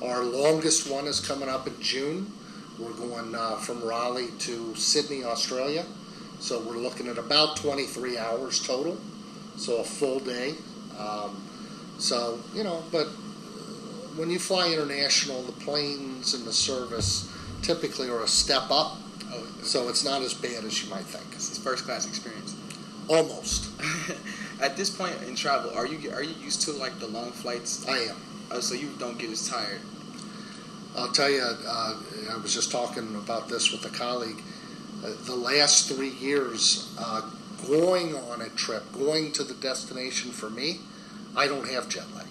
Our 0.02 0.22
longest 0.22 0.90
one 0.90 1.06
is 1.06 1.18
coming 1.20 1.48
up 1.48 1.66
in 1.66 1.80
June. 1.80 2.30
We're 2.78 2.92
going 2.92 3.34
uh, 3.34 3.56
from 3.56 3.82
Raleigh 3.82 4.30
to 4.40 4.74
Sydney, 4.76 5.24
Australia. 5.24 5.84
So 6.38 6.60
we're 6.60 6.76
looking 6.76 7.08
at 7.08 7.16
about 7.16 7.56
23 7.56 8.18
hours 8.18 8.64
total. 8.64 8.98
So 9.56 9.78
a 9.78 9.84
full 9.84 10.20
day. 10.20 10.56
Um, 10.98 11.36
so, 11.98 12.38
you 12.54 12.64
know, 12.64 12.82
but 12.92 13.06
when 14.16 14.30
you 14.30 14.38
fly 14.38 14.72
international, 14.72 15.42
the 15.42 15.52
planes 15.52 16.34
and 16.34 16.44
the 16.44 16.52
service 16.52 17.32
typically 17.62 18.08
are 18.08 18.22
a 18.22 18.28
step 18.28 18.70
up. 18.70 18.96
Oh, 19.32 19.46
So 19.62 19.88
it's 19.88 20.04
not 20.04 20.22
as 20.22 20.34
bad 20.34 20.64
as 20.64 20.82
you 20.82 20.90
might 20.90 21.04
think. 21.04 21.30
this 21.32 21.50
is 21.50 21.58
first 21.58 21.84
class 21.84 22.06
experience. 22.06 22.54
Almost. 23.08 23.70
At 24.60 24.76
this 24.76 24.90
point 24.90 25.14
in 25.28 25.36
travel, 25.36 25.70
are 25.74 25.86
you 25.86 26.10
are 26.12 26.22
you 26.22 26.34
used 26.42 26.62
to 26.62 26.72
like 26.72 26.98
the 26.98 27.06
long 27.06 27.30
flights? 27.30 27.86
I 27.86 27.98
am. 27.98 28.16
Uh, 28.50 28.60
so 28.60 28.74
you 28.74 28.88
don't 28.98 29.18
get 29.18 29.30
as 29.30 29.48
tired. 29.48 29.80
I'll 30.96 31.12
tell 31.12 31.30
you, 31.30 31.42
uh, 31.42 31.94
I 32.30 32.36
was 32.42 32.54
just 32.54 32.72
talking 32.72 33.14
about 33.16 33.48
this 33.48 33.70
with 33.70 33.84
a 33.84 33.96
colleague. 33.96 34.42
Uh, 35.04 35.10
the 35.24 35.36
last 35.36 35.88
three 35.92 36.10
years, 36.10 36.94
uh, 36.98 37.20
going 37.66 38.14
on 38.14 38.40
a 38.40 38.48
trip, 38.50 38.92
going 38.92 39.32
to 39.32 39.44
the 39.44 39.54
destination 39.54 40.30
for 40.30 40.50
me, 40.50 40.80
I 41.36 41.46
don't 41.46 41.68
have 41.68 41.88
jet 41.88 42.06
lag. 42.14 42.26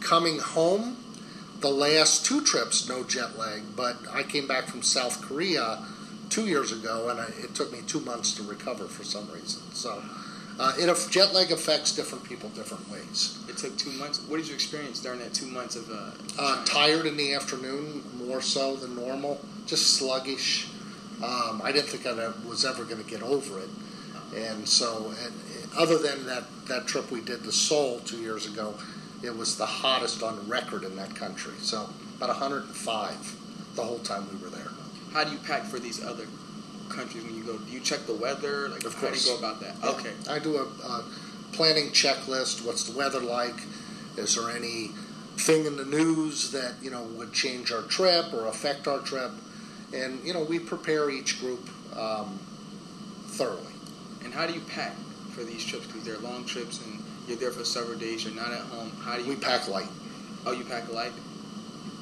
Coming 0.00 0.38
home, 0.38 0.96
the 1.60 1.70
last 1.70 2.24
two 2.24 2.42
trips, 2.42 2.88
no 2.88 3.02
jet 3.04 3.38
lag, 3.38 3.62
but 3.74 3.96
I 4.12 4.22
came 4.22 4.46
back 4.46 4.64
from 4.64 4.82
South 4.82 5.20
Korea 5.22 5.82
two 6.28 6.46
years 6.46 6.72
ago 6.72 7.08
and 7.08 7.20
I, 7.20 7.26
it 7.42 7.54
took 7.54 7.72
me 7.72 7.80
two 7.86 8.00
months 8.00 8.32
to 8.34 8.42
recover 8.42 8.84
for 8.86 9.04
some 9.04 9.30
reason. 9.30 9.62
So 9.72 10.02
uh, 10.58 10.72
it, 10.78 11.08
jet 11.10 11.34
lag 11.34 11.50
affects 11.52 11.94
different 11.94 12.24
people 12.24 12.48
different 12.50 12.88
ways. 12.90 13.38
It 13.48 13.56
took 13.56 13.76
two 13.76 13.92
months. 13.92 14.20
What 14.26 14.38
did 14.38 14.48
you 14.48 14.54
experience 14.54 15.00
during 15.00 15.18
that 15.20 15.34
two 15.34 15.46
months 15.46 15.76
of? 15.76 15.90
Uh, 15.90 16.10
Uh, 16.38 16.64
tired 16.64 17.06
in 17.06 17.16
the 17.16 17.34
afternoon, 17.34 18.02
more 18.26 18.40
so 18.40 18.76
than 18.76 18.94
normal. 18.96 19.40
Just 19.66 19.94
sluggish. 19.98 20.68
Um, 21.22 21.60
I 21.64 21.72
didn't 21.72 21.88
think 21.88 22.06
I 22.06 22.32
was 22.46 22.64
ever 22.64 22.84
going 22.84 23.02
to 23.02 23.08
get 23.08 23.22
over 23.22 23.58
it, 23.58 23.70
and 24.36 24.68
so 24.68 25.12
and, 25.24 25.32
other 25.76 25.98
than 25.98 26.26
that 26.26 26.44
that 26.68 26.86
trip 26.86 27.10
we 27.10 27.20
did 27.20 27.44
to 27.44 27.52
Seoul 27.52 28.00
two 28.00 28.18
years 28.18 28.46
ago, 28.46 28.74
it 29.22 29.36
was 29.36 29.56
the 29.56 29.66
hottest 29.66 30.22
on 30.22 30.48
record 30.48 30.84
in 30.84 30.96
that 30.96 31.14
country. 31.14 31.54
So 31.58 31.88
about 32.16 32.28
105 32.28 33.36
the 33.74 33.82
whole 33.82 33.98
time 33.98 34.26
we 34.32 34.42
were 34.42 34.50
there. 34.50 34.70
How 35.12 35.24
do 35.24 35.32
you 35.32 35.38
pack 35.38 35.64
for 35.64 35.78
these 35.78 36.02
other 36.02 36.26
countries 36.88 37.24
when 37.24 37.34
you 37.34 37.44
go? 37.44 37.58
Do 37.58 37.72
you 37.72 37.80
check 37.80 38.06
the 38.06 38.14
weather? 38.14 38.68
Like, 38.68 38.84
Of 38.84 38.94
how 38.94 39.10
do 39.10 39.18
you 39.18 39.24
go 39.24 39.38
about 39.38 39.60
that? 39.60 39.76
Yeah. 39.82 39.90
Okay. 39.90 40.12
I 40.28 40.38
do 40.38 40.56
a, 40.56 40.62
a 40.62 41.04
planning 41.52 41.90
checklist. 41.90 42.64
What's 42.64 42.84
the 42.84 42.96
weather 42.96 43.20
like? 43.20 43.56
Is 44.16 44.34
there 44.34 44.50
any 44.50 44.90
thing 45.36 45.66
in 45.66 45.76
the 45.76 45.84
news 45.84 46.50
that 46.52 46.74
you 46.82 46.90
know 46.90 47.02
would 47.02 47.32
change 47.32 47.70
our 47.70 47.82
trip 47.82 48.32
or 48.32 48.46
affect 48.46 48.88
our 48.88 49.00
trip? 49.00 49.30
And 49.94 50.24
you 50.24 50.32
know 50.32 50.42
we 50.42 50.58
prepare 50.58 51.10
each 51.10 51.40
group 51.40 51.68
um, 51.96 52.38
thoroughly. 53.26 53.75
And 54.26 54.34
how 54.34 54.44
do 54.44 54.52
you 54.52 54.60
pack 54.74 54.96
for 55.30 55.44
these 55.44 55.64
trips? 55.64 55.86
Because 55.86 56.02
they're 56.02 56.18
long 56.18 56.44
trips 56.44 56.84
and 56.84 57.00
you're 57.28 57.36
there 57.36 57.52
for 57.52 57.64
several 57.64 57.96
days. 57.96 58.24
You're 58.24 58.34
not 58.34 58.50
at 58.50 58.58
home. 58.62 58.90
How 59.00 59.14
do 59.16 59.22
you? 59.22 59.28
We 59.28 59.36
pack 59.36 59.68
light 59.68 59.86
Oh, 60.44 60.50
you 60.50 60.64
pack 60.64 60.92
light. 60.92 61.12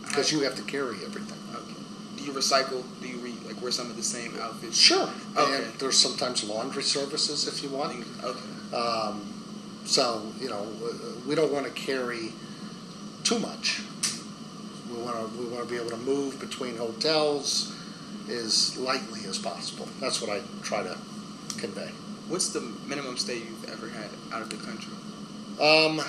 because 0.06 0.32
you 0.32 0.40
have 0.40 0.56
to 0.56 0.62
carry 0.62 0.96
everything. 1.04 1.38
Okay. 1.54 1.74
Do 2.16 2.24
you 2.24 2.32
recycle? 2.32 2.82
Do 3.02 3.08
you 3.08 3.18
re, 3.18 3.34
like 3.46 3.60
wear 3.60 3.70
some 3.70 3.90
of 3.90 3.96
the 3.98 4.02
same 4.02 4.34
outfits? 4.40 4.78
Sure. 4.78 5.06
Okay. 5.36 5.64
And 5.64 5.74
there's 5.74 5.98
sometimes 5.98 6.42
laundry 6.44 6.82
services 6.82 7.46
if 7.46 7.62
you 7.62 7.68
want. 7.68 8.06
Okay. 8.24 8.74
Um, 8.74 9.30
so 9.84 10.22
you 10.40 10.48
know 10.48 10.66
we 11.26 11.34
don't 11.34 11.52
want 11.52 11.66
to 11.66 11.72
carry 11.72 12.32
too 13.22 13.38
much. 13.38 13.82
We 14.90 14.96
want 15.02 15.16
to 15.18 15.38
we 15.38 15.44
want 15.44 15.68
to 15.68 15.70
be 15.70 15.78
able 15.78 15.90
to 15.90 15.98
move 15.98 16.40
between 16.40 16.78
hotels 16.78 17.70
as 18.30 18.78
lightly 18.78 19.26
as 19.28 19.36
possible. 19.38 19.86
That's 20.00 20.22
what 20.22 20.30
I 20.30 20.40
try 20.62 20.82
to 20.84 20.96
convey. 21.58 21.90
What's 22.28 22.48
the 22.50 22.60
minimum 22.86 23.16
stay 23.16 23.38
you've 23.38 23.68
ever 23.70 23.88
had 23.88 24.08
out 24.32 24.42
of 24.42 24.50
the 24.50 24.56
country? 24.56 24.92
Um, 25.60 26.00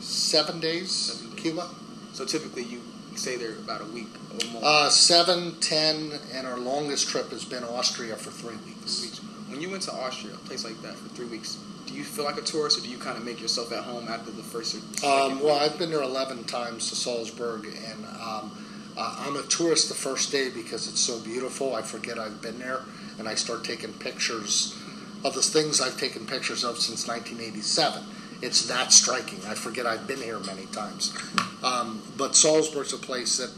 seven 0.00 0.60
days, 0.60 0.90
Seven 0.92 1.30
days. 1.34 1.40
Cuba. 1.42 1.68
So 2.12 2.24
typically 2.24 2.62
you 2.64 2.80
stay 3.16 3.36
there 3.36 3.52
about 3.54 3.80
a 3.80 3.86
week 3.86 4.08
or 4.30 4.50
more. 4.52 4.62
Uh, 4.64 4.88
seven, 4.90 5.54
ten, 5.60 6.12
and 6.32 6.46
our 6.46 6.58
longest 6.58 7.08
trip 7.08 7.30
has 7.30 7.44
been 7.44 7.64
Austria 7.64 8.16
for 8.16 8.30
three 8.30 8.56
Three 8.56 8.72
weeks. 8.74 9.02
weeks. 9.02 9.18
When 9.48 9.60
you 9.60 9.70
went 9.70 9.82
to 9.84 9.92
Austria, 9.92 10.34
a 10.34 10.38
place 10.38 10.64
like 10.64 10.80
that, 10.82 10.96
for 10.96 11.08
three 11.10 11.26
weeks, 11.26 11.58
do 11.86 11.94
you 11.94 12.04
feel 12.04 12.24
like 12.24 12.38
a 12.38 12.42
tourist, 12.42 12.78
or 12.78 12.82
do 12.82 12.88
you 12.88 12.98
kind 12.98 13.16
of 13.16 13.24
make 13.24 13.40
yourself 13.40 13.72
at 13.72 13.84
home 13.84 14.08
after 14.08 14.30
the 14.32 14.42
first 14.42 14.74
Um, 15.04 15.40
well? 15.40 15.58
I've 15.58 15.78
been 15.78 15.90
there 15.90 16.02
11 16.02 16.44
times 16.44 16.88
to 16.90 16.96
Salzburg, 16.96 17.66
and 17.66 18.04
um, 18.20 18.50
uh, 18.96 19.16
I'm 19.26 19.36
a 19.36 19.42
tourist 19.42 19.88
the 19.88 19.94
first 19.94 20.32
day 20.32 20.50
because 20.50 20.88
it's 20.88 21.00
so 21.00 21.20
beautiful. 21.20 21.74
I 21.74 21.82
forget 21.82 22.18
I've 22.18 22.40
been 22.42 22.58
there, 22.58 22.80
and 23.18 23.28
I 23.28 23.34
start 23.34 23.64
taking 23.64 23.92
pictures 23.94 24.76
of 25.24 25.34
the 25.34 25.42
things 25.42 25.80
I've 25.80 25.98
taken 25.98 26.26
pictures 26.26 26.64
of 26.64 26.78
since 26.78 27.08
1987. 27.08 28.04
It's 28.42 28.66
that 28.68 28.92
striking. 28.92 29.40
I 29.48 29.54
forget 29.54 29.86
I've 29.86 30.06
been 30.06 30.20
here 30.20 30.38
many 30.38 30.66
times. 30.66 31.16
Um, 31.62 32.02
but 32.18 32.36
Salzburg's 32.36 32.92
a 32.92 32.98
place 32.98 33.38
that 33.38 33.50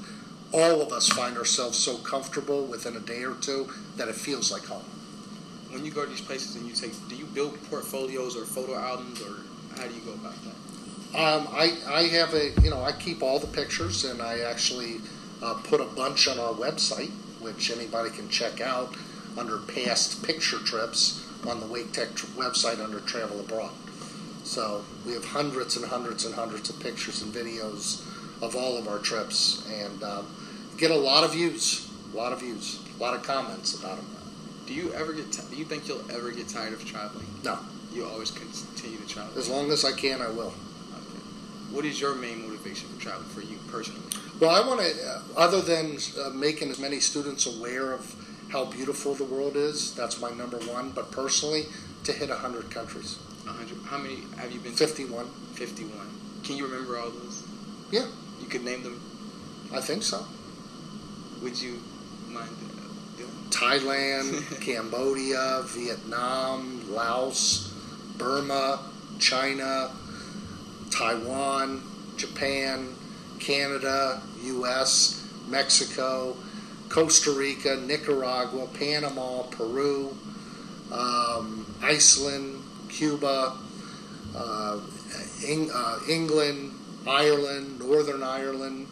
all 0.53 0.81
of 0.81 0.93
us 0.93 1.09
find 1.09 1.37
ourselves 1.37 1.77
so 1.77 1.97
comfortable 1.99 2.67
within 2.67 2.97
a 2.97 3.01
day 3.01 3.25
or 3.25 3.35
two 3.35 3.69
that 3.97 4.07
it 4.09 4.15
feels 4.15 4.53
like 4.53 4.65
home. 4.65 4.85
when 5.71 5.85
you 5.85 5.91
go 5.91 6.05
to 6.05 6.09
these 6.09 6.21
places 6.21 6.55
and 6.55 6.65
you 6.67 6.73
take, 6.73 6.93
do 7.09 7.17
you 7.17 7.27
build 7.27 7.59
portfolios 7.69 8.37
or 8.37 8.45
photo 8.45 8.77
albums, 8.77 9.21
or 9.21 9.35
how 9.77 9.89
do 9.89 9.95
you 9.95 10.01
go 10.03 10.13
about 10.13 10.35
that? 10.45 11.19
Um, 11.19 11.49
I, 11.51 11.77
I 11.89 12.03
have 12.09 12.33
a, 12.35 12.53
you 12.63 12.71
know, 12.71 12.83
I 12.83 12.93
keep 12.93 13.23
all 13.23 13.41
the 13.41 13.49
pictures 13.49 14.05
and 14.05 14.23
I 14.23 14.41
actually 14.41 15.01
uh, 15.43 15.55
put 15.65 15.81
a 15.81 15.85
bunch 15.85 16.29
on 16.29 16.39
our 16.39 16.53
website, 16.53 17.11
which 17.41 17.71
anybody 17.71 18.11
can 18.11 18.29
check 18.29 18.61
out 18.61 18.95
under 19.37 19.59
past 19.59 20.25
picture 20.25 20.59
trips 20.59 21.26
on 21.47 21.61
the 21.61 21.67
Wake 21.67 21.93
Tech 21.93 22.09
website 22.37 22.83
under 22.83 23.01
Travel 23.01 23.41
Abroad. 23.41 23.73
So 24.45 24.85
we 25.05 25.13
have 25.13 25.25
hundreds 25.25 25.77
and 25.77 25.85
hundreds 25.85 26.25
and 26.25 26.35
hundreds 26.35 26.71
of 26.71 26.79
pictures 26.81 27.23
and 27.23 27.33
videos 27.33 28.03
of 28.43 28.55
all 28.55 28.79
of 28.79 28.87
our 28.87 28.99
trips 28.99 29.67
and 29.71 30.03
um, 30.05 30.27
get 30.77 30.91
a 30.91 30.97
lot 30.97 31.25
of 31.25 31.33
views, 31.33 31.91
a 32.13 32.17
lot 32.17 32.33
of 32.33 32.41
views, 32.41 32.81
a 32.97 33.03
lot 33.03 33.15
of 33.15 33.23
comments 33.23 33.75
about 33.79 33.97
them. 33.97 34.07
Do 34.67 34.75
you 34.75 34.93
ever 34.95 35.13
get? 35.13 35.33
T- 35.33 35.43
do 35.51 35.57
you 35.57 35.65
think 35.65 35.89
you'll 35.89 36.11
ever 36.11 36.31
get 36.33 36.49
tired 36.49 36.73
of 36.73 36.85
traveling? 36.85 37.27
No. 37.45 37.59
You 37.93 38.05
always 38.05 38.31
continue 38.31 38.99
to 38.99 39.07
travel. 39.07 39.39
As 39.39 39.49
long 39.49 39.71
as 39.71 39.85
I 39.85 39.93
can, 39.93 40.21
I 40.21 40.29
will. 40.29 40.53
Okay. 40.93 41.23
What 41.71 41.85
is 41.85 42.01
your 42.01 42.15
main 42.15 42.43
motivation 42.43 42.89
for 42.91 43.01
traveling 43.01 43.29
for 43.29 43.41
you 43.41 43.59
personally? 43.69 44.03
Well, 44.41 44.51
I 44.51 44.67
want 44.67 44.81
to, 44.81 45.09
uh, 45.09 45.23
other 45.37 45.61
than 45.63 45.97
uh, 46.21 46.31
making 46.31 46.71
as 46.71 46.79
many 46.79 47.01
students 47.01 47.47
aware 47.47 47.93
of 47.93 48.03
how 48.51 48.65
beautiful 48.65 49.15
the 49.15 49.25
world 49.25 49.57
is, 49.57 49.95
that's 49.95 50.21
my 50.21 50.31
number 50.31 50.59
one. 50.59 50.91
But 50.91 51.11
personally, 51.11 51.65
to 52.05 52.13
hit 52.13 52.29
100 52.29 52.71
countries, 52.71 53.19
A 53.47 53.51
hundred. 53.51 53.79
How 53.85 53.99
many 53.99 54.19
have 54.37 54.53
you 54.53 54.61
been? 54.61 54.73
to? 54.75 54.87
51. 54.87 55.27
Fifty-one. 55.55 56.09
Can 56.45 56.57
you 56.57 56.67
remember 56.67 56.99
all 56.99 57.11
those? 57.11 57.43
Yeah. 57.91 58.07
You 58.41 58.47
could 58.47 58.65
name 58.65 58.83
them. 58.83 59.01
I 59.73 59.81
think 59.81 60.03
so. 60.03 60.25
Would 61.43 61.61
you 61.61 61.81
mind 62.29 62.49
uh, 62.79 63.17
doing? 63.19 63.31
Thailand, 63.51 64.61
Cambodia, 64.67 65.63
Vietnam, 65.67 66.83
Laos, 66.93 67.73
Burma, 68.19 68.81
China, 69.19 69.91
Taiwan, 70.91 71.83
Japan, 72.17 72.95
Canada, 73.39 74.23
U.S., 74.43 75.25
Mexico, 75.49 76.37
Costa 76.89 77.31
Rica, 77.31 77.77
Nicaragua, 77.77 78.67
Panama, 78.79 79.43
Peru, 79.43 80.17
um, 80.93 81.67
Iceland, 81.83 82.63
Cuba, 82.89 83.57
uh, 84.35 84.81
Eng- 85.45 85.71
uh, 85.71 85.99
England, 86.09 86.73
Ireland, 87.07 87.79
Northern 87.81 88.23
Ireland, 88.23 88.87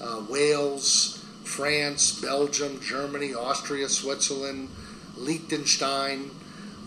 uh, 0.00 0.22
Wales, 0.28 1.24
France, 1.44 2.20
Belgium, 2.20 2.80
Germany, 2.80 3.34
Austria, 3.34 3.88
Switzerland, 3.88 4.68
Liechtenstein, 5.16 6.30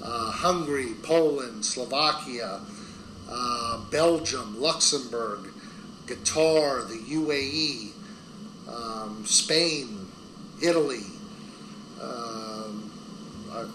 uh, 0.03 0.31
Hungary, 0.31 0.93
Poland, 1.03 1.65
Slovakia, 1.65 2.61
uh, 3.29 3.79
Belgium, 3.89 4.59
Luxembourg, 4.59 5.47
Qatar, 6.05 6.87
the 6.87 6.97
UAE, 7.15 7.91
um, 8.67 9.25
Spain, 9.25 10.00
Italy. 10.61 11.03
Um, 12.01 12.91
I, 13.51 13.65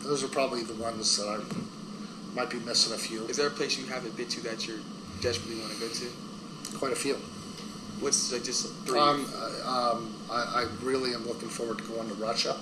those 0.00 0.24
are 0.24 0.28
probably 0.28 0.62
the 0.62 0.74
ones 0.74 1.16
that 1.18 1.26
I 1.26 2.34
might 2.34 2.50
be 2.50 2.58
missing 2.60 2.94
a 2.94 2.98
few. 2.98 3.26
Is 3.26 3.36
there 3.36 3.48
a 3.48 3.50
place 3.50 3.78
you 3.78 3.86
haven't 3.86 4.16
been 4.16 4.28
to 4.28 4.40
that 4.42 4.66
you 4.66 4.80
desperately 5.20 5.60
want 5.60 5.72
to 5.74 5.80
go 5.80 5.88
to? 5.88 6.78
Quite 6.78 6.92
a 6.92 6.96
few. 6.96 7.16
What's 8.00 8.32
like 8.32 8.44
just 8.44 8.72
three? 8.86 8.98
Um, 8.98 9.26
um, 9.66 10.14
I, 10.30 10.62
I 10.62 10.66
really 10.82 11.12
am 11.14 11.26
looking 11.26 11.48
forward 11.48 11.78
to 11.78 11.84
going 11.84 12.08
to 12.08 12.14
Russia. 12.14 12.54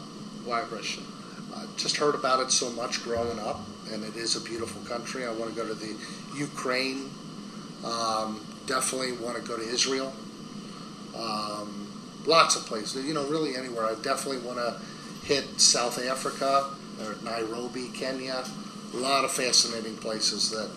Why 0.45 0.63
Russia? 0.63 1.01
I 1.55 1.65
just 1.77 1.97
heard 1.97 2.15
about 2.15 2.41
it 2.41 2.51
so 2.51 2.71
much 2.71 3.03
growing 3.05 3.39
up, 3.39 3.61
and 3.93 4.05
it 4.05 4.17
is 4.17 4.37
a 4.37 4.41
beautiful 4.41 4.83
country. 4.83 5.25
I 5.27 5.31
want 5.31 5.55
to 5.55 5.57
go 5.57 5.67
to 5.67 5.75
the 5.75 5.97
Ukraine. 6.37 7.11
Um, 7.85 8.45
definitely 8.67 9.13
want 9.13 9.37
to 9.37 9.43
go 9.43 9.57
to 9.57 9.63
Israel. 9.63 10.13
Um, 11.17 11.88
lots 12.29 12.55
of 12.55 12.67
places. 12.67 13.05
You 13.07 13.15
know, 13.15 13.27
really 13.27 13.57
anywhere. 13.57 13.87
I 13.87 13.95
definitely 14.03 14.47
want 14.47 14.59
to 14.59 14.77
hit 15.27 15.61
South 15.61 15.99
Africa 16.05 16.71
or 17.03 17.17
Nairobi, 17.25 17.89
Kenya. 17.95 18.45
A 18.95 18.97
lot 18.97 19.25
of 19.25 19.33
fascinating 19.33 19.97
places 19.97 20.51
that 20.51 20.71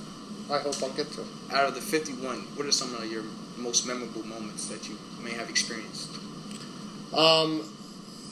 I 0.51 0.59
hope 0.59 0.75
I'll 0.81 0.89
get 0.91 1.11
to. 1.13 1.21
Out 1.53 1.67
of 1.67 1.75
the 1.75 1.81
51, 1.81 2.39
what 2.55 2.65
are 2.65 2.71
some 2.71 2.95
of 2.95 3.09
your 3.11 3.23
most 3.57 3.85
memorable 3.85 4.25
moments 4.25 4.67
that 4.69 4.89
you 4.89 4.97
may 5.21 5.31
have 5.31 5.49
experienced? 5.49 6.09
Um, 7.15 7.63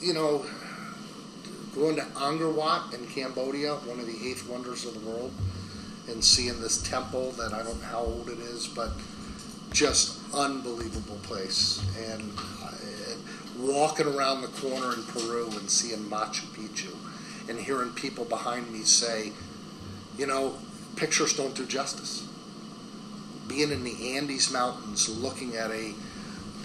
you 0.01 0.13
know, 0.13 0.45
going 1.75 1.95
to 1.97 2.01
Angkor 2.01 2.53
Wat 2.53 2.93
in 2.93 3.05
Cambodia, 3.07 3.75
one 3.75 3.99
of 3.99 4.07
the 4.07 4.29
eighth 4.29 4.49
wonders 4.49 4.85
of 4.85 4.93
the 4.93 5.09
world, 5.09 5.31
and 6.09 6.23
seeing 6.23 6.59
this 6.61 6.81
temple 6.81 7.31
that 7.31 7.53
I 7.53 7.63
don't 7.63 7.79
know 7.81 7.87
how 7.87 7.99
old 7.99 8.29
it 8.29 8.39
is, 8.39 8.67
but 8.67 8.91
just 9.71 10.19
unbelievable 10.33 11.19
place. 11.23 11.83
And 12.11 12.31
walking 13.59 14.07
around 14.07 14.41
the 14.41 14.47
corner 14.47 14.93
in 14.93 15.03
Peru 15.03 15.49
and 15.57 15.69
seeing 15.69 15.99
Machu 16.05 16.45
Picchu, 16.55 16.95
and 17.49 17.59
hearing 17.59 17.89
people 17.91 18.25
behind 18.25 18.71
me 18.71 18.79
say, 18.79 19.31
you 20.17 20.27
know, 20.27 20.55
pictures 20.95 21.35
don't 21.35 21.55
do 21.55 21.65
justice. 21.65 22.27
Being 23.47 23.71
in 23.71 23.83
the 23.83 24.15
Andes 24.15 24.51
Mountains, 24.51 25.09
looking 25.09 25.55
at 25.55 25.71
a 25.71 25.93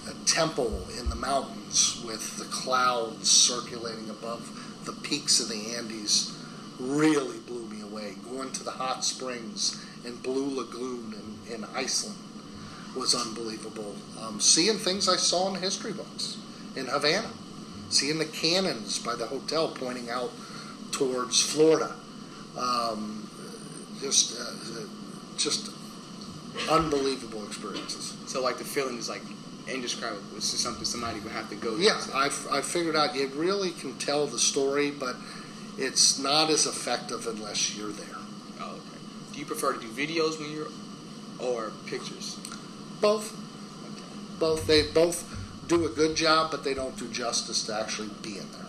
a 0.08 0.12
temple 0.26 0.86
in 0.98 1.08
the 1.08 1.16
mountains 1.16 2.02
with 2.06 2.36
the 2.36 2.44
clouds 2.44 3.30
circulating 3.30 4.10
above 4.10 4.84
the 4.84 4.92
peaks 4.92 5.40
of 5.40 5.48
the 5.48 5.74
Andes 5.76 6.36
really 6.78 7.38
blew 7.40 7.66
me 7.66 7.80
away. 7.80 8.14
Going 8.28 8.52
to 8.52 8.64
the 8.64 8.70
hot 8.70 9.04
springs 9.04 9.82
in 10.04 10.16
Blue 10.16 10.54
Lagoon 10.54 11.14
in, 11.48 11.54
in 11.54 11.64
Iceland 11.74 12.18
was 12.94 13.14
unbelievable. 13.14 13.94
Um, 14.20 14.40
seeing 14.40 14.76
things 14.76 15.08
I 15.08 15.16
saw 15.16 15.54
in 15.54 15.60
history 15.60 15.92
books 15.92 16.36
in 16.76 16.86
Havana, 16.86 17.30
seeing 17.88 18.18
the 18.18 18.24
cannons 18.24 18.98
by 18.98 19.14
the 19.14 19.26
hotel 19.26 19.68
pointing 19.68 20.10
out 20.10 20.30
towards 20.90 21.40
Florida. 21.40 21.94
Um, 22.56 23.28
just, 24.00 24.38
uh, 24.40 24.86
just 25.36 25.70
unbelievable 26.70 27.44
experiences. 27.46 28.16
So 28.26 28.42
like 28.42 28.58
the 28.58 28.64
feeling 28.64 28.98
is 28.98 29.08
like 29.08 29.22
indescribable. 29.68 30.22
It's 30.36 30.50
just 30.50 30.62
something 30.62 30.84
somebody 30.84 31.20
would 31.20 31.32
have 31.32 31.48
to 31.50 31.56
go. 31.56 31.76
Yeah, 31.76 31.98
to. 31.98 32.16
I've, 32.16 32.46
I 32.50 32.60
figured 32.60 32.96
out 32.96 33.14
you 33.14 33.28
really 33.28 33.70
can 33.72 33.96
tell 33.98 34.26
the 34.26 34.38
story, 34.38 34.90
but 34.90 35.16
it's 35.78 36.18
not 36.18 36.50
as 36.50 36.66
effective 36.66 37.26
unless 37.26 37.76
you're 37.76 37.90
there. 37.92 38.06
Oh, 38.60 38.72
okay. 38.72 38.98
Do 39.32 39.40
you 39.40 39.46
prefer 39.46 39.72
to 39.72 39.80
do 39.80 39.88
videos 39.88 40.38
when 40.38 40.50
you're, 40.52 40.68
or 41.40 41.72
pictures? 41.86 42.38
Both, 43.00 43.32
Okay. 43.84 44.38
both 44.38 44.66
they 44.66 44.82
both 44.92 45.43
do 45.68 45.86
a 45.86 45.88
good 45.88 46.16
job, 46.16 46.50
but 46.50 46.64
they 46.64 46.74
don't 46.74 46.96
do 46.98 47.08
justice 47.08 47.64
to 47.66 47.74
actually 47.74 48.08
being 48.22 48.46
there. 48.52 48.66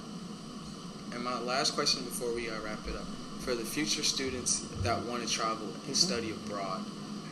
And 1.14 1.24
my 1.24 1.40
last 1.40 1.76
question 1.76 2.04
before 2.04 2.34
we 2.34 2.50
uh, 2.50 2.54
wrap 2.64 2.80
it 2.88 2.96
up: 2.96 3.06
for 3.40 3.56
the 3.56 3.64
future 3.66 4.04
students 4.04 4.60
that 4.82 5.02
want 5.04 5.24
to 5.24 5.30
travel 5.30 5.68
and 5.68 5.76
Mm-hmm. 5.84 5.94
study 5.94 6.32
abroad, 6.32 6.80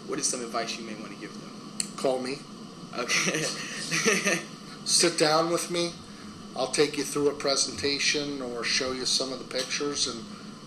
what 0.07 0.19
is 0.19 0.27
some 0.27 0.41
advice 0.41 0.77
you 0.77 0.85
may 0.85 0.95
want 0.95 1.11
to 1.13 1.19
give 1.19 1.33
them? 1.33 1.51
Call 1.97 2.19
me, 2.19 2.37
Okay. 2.97 3.41
sit 4.85 5.17
down 5.17 5.49
with 5.51 5.71
me. 5.71 5.91
I'll 6.55 6.67
take 6.67 6.97
you 6.97 7.03
through 7.03 7.29
a 7.29 7.33
presentation 7.33 8.41
or 8.41 8.63
show 8.63 8.91
you 8.91 9.05
some 9.05 9.33
of 9.33 9.39
the 9.39 9.45
pictures 9.45 10.07
and 10.07 10.23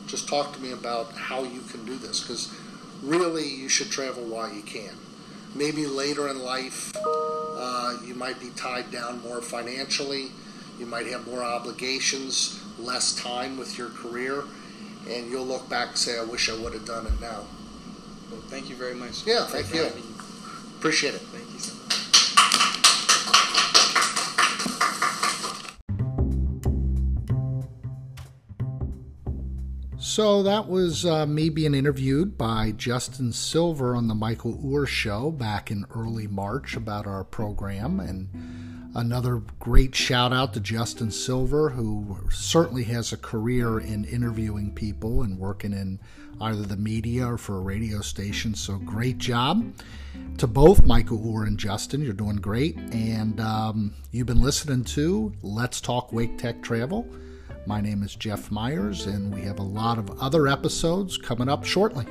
just 0.08 0.28
talk 0.28 0.52
to 0.54 0.60
me 0.60 0.72
about 0.72 1.12
how 1.12 1.44
you 1.44 1.60
can 1.70 1.84
do 1.84 1.96
this 1.96 2.20
because 2.20 2.52
really 3.02 3.46
you 3.48 3.68
should 3.68 3.90
travel 3.90 4.24
while 4.24 4.52
you 4.52 4.62
can. 4.62 4.94
Maybe 5.54 5.86
later 5.86 6.26
in 6.28 6.40
life 6.42 6.92
uh, 7.66 7.96
you 8.04 8.14
might 8.14 8.38
be 8.40 8.50
tied 8.50 8.90
down 8.92 9.20
more 9.22 9.42
financially, 9.42 10.30
you 10.78 10.86
might 10.86 11.06
have 11.06 11.26
more 11.26 11.42
obligations, 11.42 12.62
less 12.78 13.14
time 13.16 13.56
with 13.56 13.76
your 13.76 13.88
career, 13.88 14.44
and 15.08 15.28
you'll 15.30 15.46
look 15.46 15.68
back 15.68 15.88
and 15.88 15.98
say, 15.98 16.18
I 16.18 16.24
wish 16.24 16.48
I 16.48 16.54
would 16.54 16.72
have 16.74 16.84
done 16.84 17.06
it 17.06 17.20
now. 17.20 17.44
well, 18.30 18.40
thank 18.48 18.68
you 18.70 18.76
very 18.76 18.94
much. 18.94 19.26
Yeah, 19.26 19.46
thank 19.46 19.74
you. 19.74 19.86
Appreciate 20.78 21.14
it. 21.14 21.20
Thank 21.22 21.52
you 21.52 21.58
so 21.58 21.74
much. 21.74 21.85
So 30.16 30.42
that 30.44 30.66
was 30.66 31.04
uh, 31.04 31.26
me 31.26 31.50
being 31.50 31.74
interviewed 31.74 32.38
by 32.38 32.70
Justin 32.70 33.34
Silver 33.34 33.94
on 33.94 34.08
the 34.08 34.14
Michael 34.14 34.58
Uhr 34.64 34.86
show 34.86 35.30
back 35.30 35.70
in 35.70 35.84
early 35.94 36.26
March 36.26 36.74
about 36.74 37.06
our 37.06 37.22
program. 37.22 38.00
And 38.00 38.90
another 38.94 39.42
great 39.58 39.94
shout 39.94 40.32
out 40.32 40.54
to 40.54 40.60
Justin 40.60 41.10
Silver, 41.10 41.68
who 41.68 42.16
certainly 42.30 42.84
has 42.84 43.12
a 43.12 43.18
career 43.18 43.78
in 43.78 44.06
interviewing 44.06 44.72
people 44.72 45.20
and 45.20 45.38
working 45.38 45.74
in 45.74 46.00
either 46.40 46.62
the 46.62 46.78
media 46.78 47.32
or 47.32 47.36
for 47.36 47.58
a 47.58 47.60
radio 47.60 48.00
station. 48.00 48.54
So 48.54 48.78
great 48.78 49.18
job 49.18 49.70
to 50.38 50.46
both 50.46 50.86
Michael 50.86 51.30
Uhr 51.30 51.44
and 51.44 51.58
Justin. 51.58 52.00
You're 52.00 52.14
doing 52.14 52.36
great. 52.36 52.78
And 52.78 53.38
um, 53.38 53.92
you've 54.12 54.28
been 54.28 54.40
listening 54.40 54.84
to 54.84 55.34
Let's 55.42 55.82
Talk 55.82 56.10
Wake 56.10 56.38
Tech 56.38 56.62
Travel. 56.62 57.06
My 57.68 57.80
name 57.80 58.04
is 58.04 58.14
Jeff 58.14 58.52
Myers, 58.52 59.06
and 59.06 59.34
we 59.34 59.40
have 59.40 59.58
a 59.58 59.64
lot 59.64 59.98
of 59.98 60.22
other 60.22 60.46
episodes 60.46 61.18
coming 61.18 61.48
up 61.48 61.64
shortly. 61.64 62.06